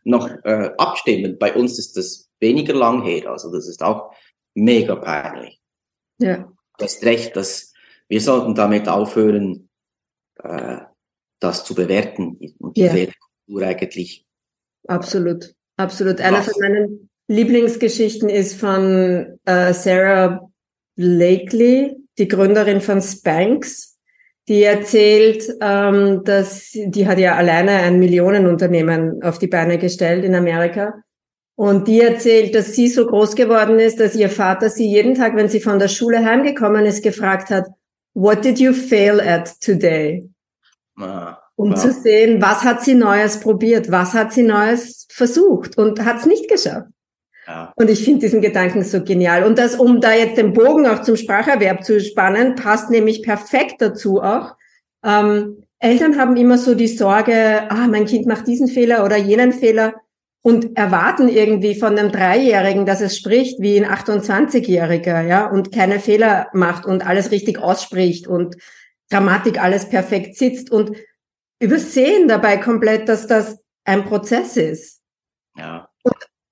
noch 0.05 0.29
äh, 0.45 0.71
abstimmen. 0.79 1.39
Bei 1.39 1.55
uns 1.55 1.79
ist 1.79 1.97
das 1.97 2.31
weniger 2.39 2.75
lang 2.75 3.03
her, 3.03 3.31
also 3.31 3.51
das 3.51 3.67
ist 3.67 3.83
auch 3.83 4.15
mega 4.55 4.95
peinlich. 4.95 5.61
Ja. 6.19 6.53
Du 6.79 6.85
hast 6.85 7.05
recht, 7.05 7.35
dass 7.37 7.73
wir 8.09 8.21
sollten 8.21 8.55
damit 8.55 8.89
aufhören, 8.89 9.69
äh, 10.43 10.79
das 11.41 11.65
zu 11.65 11.75
bewerten 11.75 12.39
und 12.59 12.77
die 12.77 12.83
ja. 12.83 12.91
Fehlerkultur 12.91 13.63
eigentlich. 13.63 14.27
Absolut, 14.87 15.55
absolut. 15.77 16.21
Eine 16.21 16.43
von 16.43 16.53
meinen 16.61 17.11
Lieblingsgeschichten 17.29 18.29
ist 18.29 18.61
von 18.61 19.39
äh, 19.47 19.73
Sarah 19.73 20.51
Blakely, 20.97 21.97
die 22.19 22.29
Gründerin 22.29 22.81
von 22.81 23.01
Spanx. 23.01 23.94
Die 24.49 24.63
erzählt, 24.63 25.43
ähm, 25.61 26.23
dass 26.25 26.71
die 26.73 27.07
hat 27.07 27.19
ja 27.19 27.35
alleine 27.35 27.73
ein 27.73 27.99
Millionenunternehmen 27.99 29.23
auf 29.23 29.39
die 29.39 29.47
Beine 29.47 29.79
gestellt 29.79 30.25
in 30.25 30.35
Amerika. 30.35 30.95
Und 31.57 31.89
die 31.89 32.01
erzählt, 32.01 32.55
dass 32.55 32.75
sie 32.75 32.89
so 32.89 33.07
groß 33.07 33.37
geworden 33.37 33.79
ist, 33.79 34.01
dass 34.01 34.17
ihr 34.17 34.29
Vater 34.29 34.69
sie 34.69 34.89
jeden 34.89 35.15
Tag, 35.15 35.37
wenn 35.37 35.49
sie 35.49 35.61
von 35.61 35.79
der 35.79 35.89
Schule 35.89 36.25
heimgekommen 36.25 36.85
ist, 36.85 37.03
gefragt 37.03 37.51
hat, 37.51 37.67
What 38.15 38.45
did 38.45 38.61
you 38.61 38.73
fail 38.73 39.21
at 39.21 39.61
today? 39.61 40.29
Ah, 40.97 41.39
um 41.57 41.71
wow. 41.71 41.79
zu 41.79 41.93
sehen, 41.93 42.41
was 42.41 42.63
hat 42.63 42.83
sie 42.83 42.95
Neues 42.95 43.41
probiert, 43.41 43.91
was 43.91 44.15
hat 44.15 44.33
sie 44.33 44.43
Neues 44.43 45.07
versucht 45.11 45.79
und 45.79 46.05
hat 46.05 46.19
es 46.19 46.27
nicht 46.27 46.49
geschafft. 46.49 46.89
Ja. 47.47 47.73
Und 47.77 47.91
ich 47.91 48.05
finde 48.05 48.21
diesen 48.21 48.41
Gedanken 48.41 48.83
so 48.85 49.03
genial. 49.03 49.45
Und 49.45 49.59
das, 49.59 49.77
um 49.77 50.01
da 50.01 50.13
jetzt 50.13 50.39
den 50.39 50.53
Bogen 50.53 50.87
auch 50.87 51.03
zum 51.03 51.17
Spracherwerb 51.17 51.85
zu 51.85 52.01
spannen, 52.01 52.55
passt 52.55 52.91
nämlich 52.91 53.23
perfekt 53.23 53.77
dazu 53.81 54.23
auch. 54.23 54.55
Ähm, 55.05 55.65
Eltern 55.79 56.19
haben 56.19 56.37
immer 56.37 56.57
so 56.57 56.75
die 56.75 56.89
Sorge, 56.89 57.71
ah, 57.71 57.87
mein 57.89 58.07
Kind 58.07 58.27
macht 58.27 58.47
diesen 58.47 58.69
Fehler 58.69 59.05
oder 59.05 59.17
jenen 59.17 59.53
Fehler 59.53 59.95
und 60.43 60.77
erwarten 60.77 61.29
irgendwie 61.29 61.75
von 61.75 61.99
einem 61.99 62.13
Dreijährigen, 62.13 62.87
dass 62.87 63.01
es 63.01 63.17
spricht 63.17 63.61
wie 63.61 63.83
ein 63.83 63.91
28-Jähriger, 63.91 65.23
ja, 65.23 65.47
und 65.47 65.73
keine 65.73 66.01
Fehler 66.01 66.49
macht 66.53 66.87
und 66.87 67.07
alles 67.07 67.31
richtig 67.31 67.59
ausspricht 67.59 68.27
und 68.27 68.57
Grammatik 69.11 69.63
alles 69.63 69.89
perfekt 69.89 70.37
sitzt 70.37 70.71
und 70.71 70.97
übersehen 71.61 72.29
dabei 72.29 72.57
komplett, 72.59 73.09
dass 73.09 73.27
das 73.27 73.59
ein 73.85 74.05
Prozess 74.05 74.57
ist. 74.57 75.01
Ja. 75.57 75.89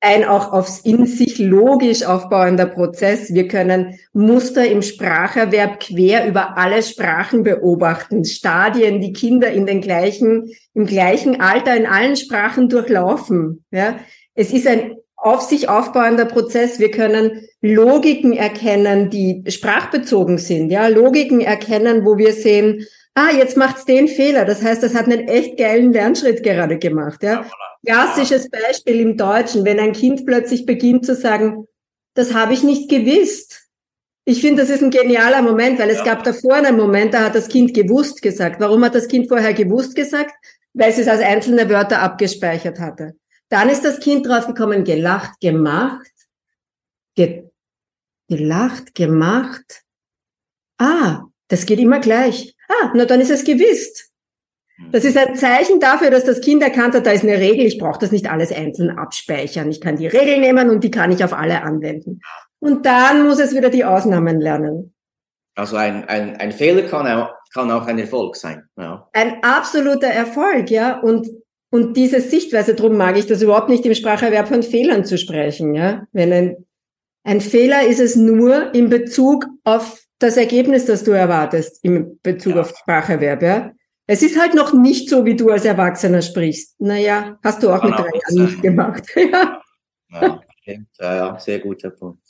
Ein 0.05 0.25
auch 0.25 0.53
aufs 0.53 0.81
in 0.81 1.07
sich 1.07 1.39
logisch 1.39 2.03
aufbauender 2.03 2.67
Prozess. 2.67 3.33
Wir 3.33 3.47
können 3.47 4.01
Muster 4.13 4.67
im 4.69 4.83
Spracherwerb 4.83 5.79
quer 5.79 6.27
über 6.27 6.59
alle 6.59 6.83
Sprachen 6.83 7.45
beobachten, 7.45 8.25
Stadien, 8.25 9.01
die 9.01 9.13
Kinder 9.13 9.53
in 9.53 9.65
den 9.65 9.81
gleichen, 9.81 10.51
im 10.75 10.87
gleichen 10.87 11.41
Alter 11.41 11.77
in 11.77 11.87
allen 11.87 12.17
Sprachen 12.17 12.69
durchlaufen. 12.69 13.65
Ja, 13.71 13.95
es 14.35 14.53
ist 14.53 14.67
ein 14.67 14.97
auf 15.15 15.43
sich 15.43 15.69
aufbauender 15.69 16.25
Prozess. 16.25 16.81
Wir 16.81 16.91
können 16.91 17.47
Logiken 17.61 18.33
erkennen, 18.33 19.09
die 19.09 19.45
sprachbezogen 19.47 20.39
sind. 20.39 20.71
Ja, 20.71 20.89
Logiken 20.89 21.41
erkennen, 21.41 22.05
wo 22.05 22.19
wir 22.19 22.33
sehen, 22.33 22.85
ah, 23.15 23.31
jetzt 23.31 23.57
macht's 23.57 23.85
den 23.85 24.09
Fehler. 24.09 24.45
Das 24.45 24.63
heißt, 24.63 24.83
das 24.83 24.95
hat 24.95 25.07
einen 25.07 25.29
echt 25.29 25.59
geilen 25.59 25.93
Lernschritt 25.93 26.43
gerade 26.43 26.79
gemacht. 26.79 27.23
Ja, 27.23 27.47
Klassisches 27.85 28.49
Beispiel 28.49 29.01
im 29.01 29.17
Deutschen, 29.17 29.65
wenn 29.65 29.81
ein 29.81 29.93
Kind 29.93 30.25
plötzlich 30.25 30.67
beginnt 30.67 31.05
zu 31.05 31.17
sagen, 31.17 31.67
das 32.15 32.33
habe 32.33 32.55
ich 32.55 32.63
nicht 32.63 32.89
gewusst. 32.89 33.69
Ich 34.25 34.41
finde, 34.41 34.63
das 34.63 34.71
ist 34.71 34.83
ein 34.83 34.91
genialer 34.91 35.43
Moment, 35.43 35.81
weil 35.81 35.91
es 35.91 35.99
ja. 35.99 36.05
gab 36.05 36.23
davor 36.23 36.55
einen 36.55 36.77
Moment, 36.77 37.13
da 37.13 37.25
hat 37.25 37.35
das 37.35 37.49
Kind 37.49 37.75
gewusst 37.75 38.23
gesagt. 38.23 38.61
Warum 38.61 38.85
hat 38.85 38.95
das 38.95 39.09
Kind 39.09 39.27
vorher 39.27 39.53
gewusst 39.53 39.97
gesagt? 39.97 40.33
Weil 40.75 40.91
es 40.91 40.99
es 40.99 41.09
als 41.09 41.21
einzelne 41.21 41.69
Wörter 41.69 42.01
abgespeichert 42.01 42.79
hatte. 42.79 43.17
Dann 43.49 43.69
ist 43.69 43.85
das 43.85 43.99
Kind 43.99 44.27
draufgekommen, 44.27 44.85
gelacht, 44.85 45.41
gemacht, 45.41 46.09
ge 47.17 47.51
gelacht, 48.29 48.95
gemacht. 48.95 49.83
Ah, 50.79 51.25
das 51.49 51.67
geht 51.67 51.81
immer 51.81 51.99
gleich. 51.99 52.52
Ah, 52.73 52.93
na 52.95 53.05
dann 53.05 53.21
ist 53.21 53.31
es 53.31 53.45
gewiss. 53.45 54.13
Das 54.91 55.05
ist 55.05 55.17
ein 55.17 55.37
Zeichen 55.37 55.81
dafür, 55.81 56.11
dass 56.11 56.25
das 56.25 56.41
Kind 56.41 56.63
erkannt 56.63 56.95
hat, 56.95 57.07
da 57.07 57.13
ist 57.13 57.23
eine 57.23 57.39
Regel, 57.39 57.67
ich 57.67 57.79
brauche 57.79 58.01
das 58.01 58.11
nicht 58.11 58.31
alles 58.31 58.53
einzeln 58.53 58.91
abspeichern. 58.91 59.71
Ich 59.71 59.81
kann 59.81 59.97
die 59.97 60.07
Regel 60.07 60.39
nehmen 60.39 60.71
und 60.71 60.83
die 60.83 60.91
kann 60.91 61.13
ich 61.13 61.23
auf 61.23 61.33
alle 61.33 61.63
anwenden. 61.63 62.21
Und 62.59 62.87
dann 62.87 63.23
muss 63.23 63.39
es 63.39 63.55
wieder 63.55 63.71
die 63.71 63.85
Ausnahmen 63.85 64.41
lernen. 64.41 64.95
Also 65.55 65.77
ein, 65.77 66.05
ein, 66.09 66.37
ein 66.37 66.53
Fehler 66.53 66.83
kann 66.83 67.07
auch, 67.07 67.35
kann 67.53 67.71
auch 67.71 67.87
ein 67.87 67.99
Erfolg 67.99 68.37
sein. 68.37 68.65
Ja. 68.79 69.09
Ein 69.13 69.43
absoluter 69.43 70.07
Erfolg, 70.07 70.71
ja. 70.71 70.99
Und, 71.01 71.29
und 71.71 71.97
diese 71.97 72.21
Sichtweise, 72.21 72.75
drum 72.75 72.97
mag 72.97 73.19
ich 73.19 73.27
das 73.27 73.43
überhaupt 73.43 73.69
nicht 73.69 73.85
im 73.85 73.95
Spracherwerb 73.95 74.49
von 74.49 74.63
Fehlern 74.63 75.05
zu 75.05 75.19
sprechen, 75.19 75.75
ja. 75.75 76.07
Wenn 76.13 76.33
ein, 76.33 76.67
ein 77.25 77.41
Fehler 77.41 77.87
ist 77.87 78.01
es 78.01 78.17
nur 78.17 78.75
in 78.75 78.89
Bezug 78.89 79.47
auf 79.65 80.03
das 80.23 80.37
Ergebnis, 80.37 80.87
das 80.87 81.05
du 81.05 81.13
erwartest, 81.13 81.85
im 81.85 82.19
Bezug 82.23 82.55
ja. 82.55 82.61
auf 82.63 82.77
Spracherwerb, 82.77 83.43
ja. 83.43 83.73
Es 84.07 84.23
ist 84.23 84.39
halt 84.39 84.55
noch 84.55 84.73
nicht 84.73 85.09
so, 85.09 85.25
wie 85.25 85.37
du 85.37 85.51
als 85.51 85.65
Erwachsener 85.65 86.23
sprichst. 86.23 86.81
Naja, 86.81 87.39
hast 87.43 87.63
du 87.63 87.71
auch 87.71 87.81
Kann 87.81 87.91
mit 87.91 87.99
drei 87.99 88.11
Jahren 88.19 88.47
nicht 88.47 88.63
gemacht. 88.63 89.05
ja. 89.17 89.63
Ja, 90.11 90.41
ja, 90.67 91.15
ja, 91.17 91.39
sehr 91.39 91.59
guter 91.61 91.91
Punkt. 91.91 92.23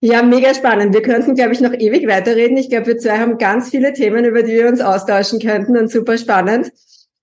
Ja, 0.00 0.22
mega 0.22 0.52
spannend. 0.54 0.92
Wir 0.94 1.02
könnten, 1.02 1.34
glaube 1.34 1.52
ich, 1.52 1.60
noch 1.60 1.72
ewig 1.72 2.06
weiterreden. 2.06 2.56
Ich 2.56 2.68
glaube, 2.68 2.86
wir 2.86 2.98
zwei 2.98 3.18
haben 3.18 3.38
ganz 3.38 3.70
viele 3.70 3.92
Themen, 3.92 4.24
über 4.24 4.42
die 4.42 4.52
wir 4.52 4.68
uns 4.68 4.80
austauschen 4.80 5.40
könnten 5.40 5.76
und 5.76 5.90
super 5.90 6.18
spannend. 6.18 6.70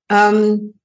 Ähm, 0.09 0.75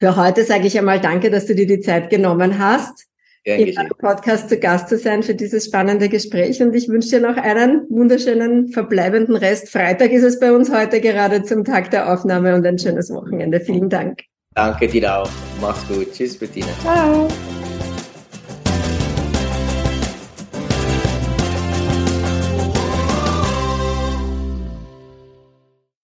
für 0.00 0.16
heute 0.16 0.44
sage 0.44 0.66
ich 0.66 0.76
einmal 0.76 1.00
danke, 1.00 1.30
dass 1.30 1.46
du 1.46 1.54
dir 1.54 1.66
die 1.66 1.80
Zeit 1.80 2.10
genommen 2.10 2.58
hast 2.58 3.06
meinem 3.46 3.90
Podcast 3.98 4.48
zu 4.48 4.58
Gast 4.58 4.88
zu 4.88 4.98
sein 4.98 5.22
für 5.22 5.34
dieses 5.34 5.66
spannende 5.66 6.08
Gespräch. 6.08 6.62
Und 6.62 6.74
ich 6.74 6.88
wünsche 6.88 7.10
dir 7.10 7.20
noch 7.20 7.36
einen 7.36 7.86
wunderschönen 7.88 8.68
verbleibenden 8.68 9.36
Rest. 9.36 9.68
Freitag 9.68 10.10
ist 10.12 10.24
es 10.24 10.38
bei 10.38 10.52
uns 10.52 10.72
heute 10.72 11.00
gerade 11.00 11.42
zum 11.42 11.64
Tag 11.64 11.90
der 11.90 12.12
Aufnahme 12.12 12.54
und 12.54 12.66
ein 12.66 12.78
schönes 12.78 13.10
Wochenende. 13.10 13.60
Vielen 13.60 13.88
Dank. 13.88 14.20
Danke 14.54 14.86
dir 14.86 15.18
auch. 15.18 15.30
Mach's 15.60 15.86
gut. 15.88 16.12
Tschüss, 16.12 16.36
Bettina. 16.36 16.68
Ciao. 16.82 17.28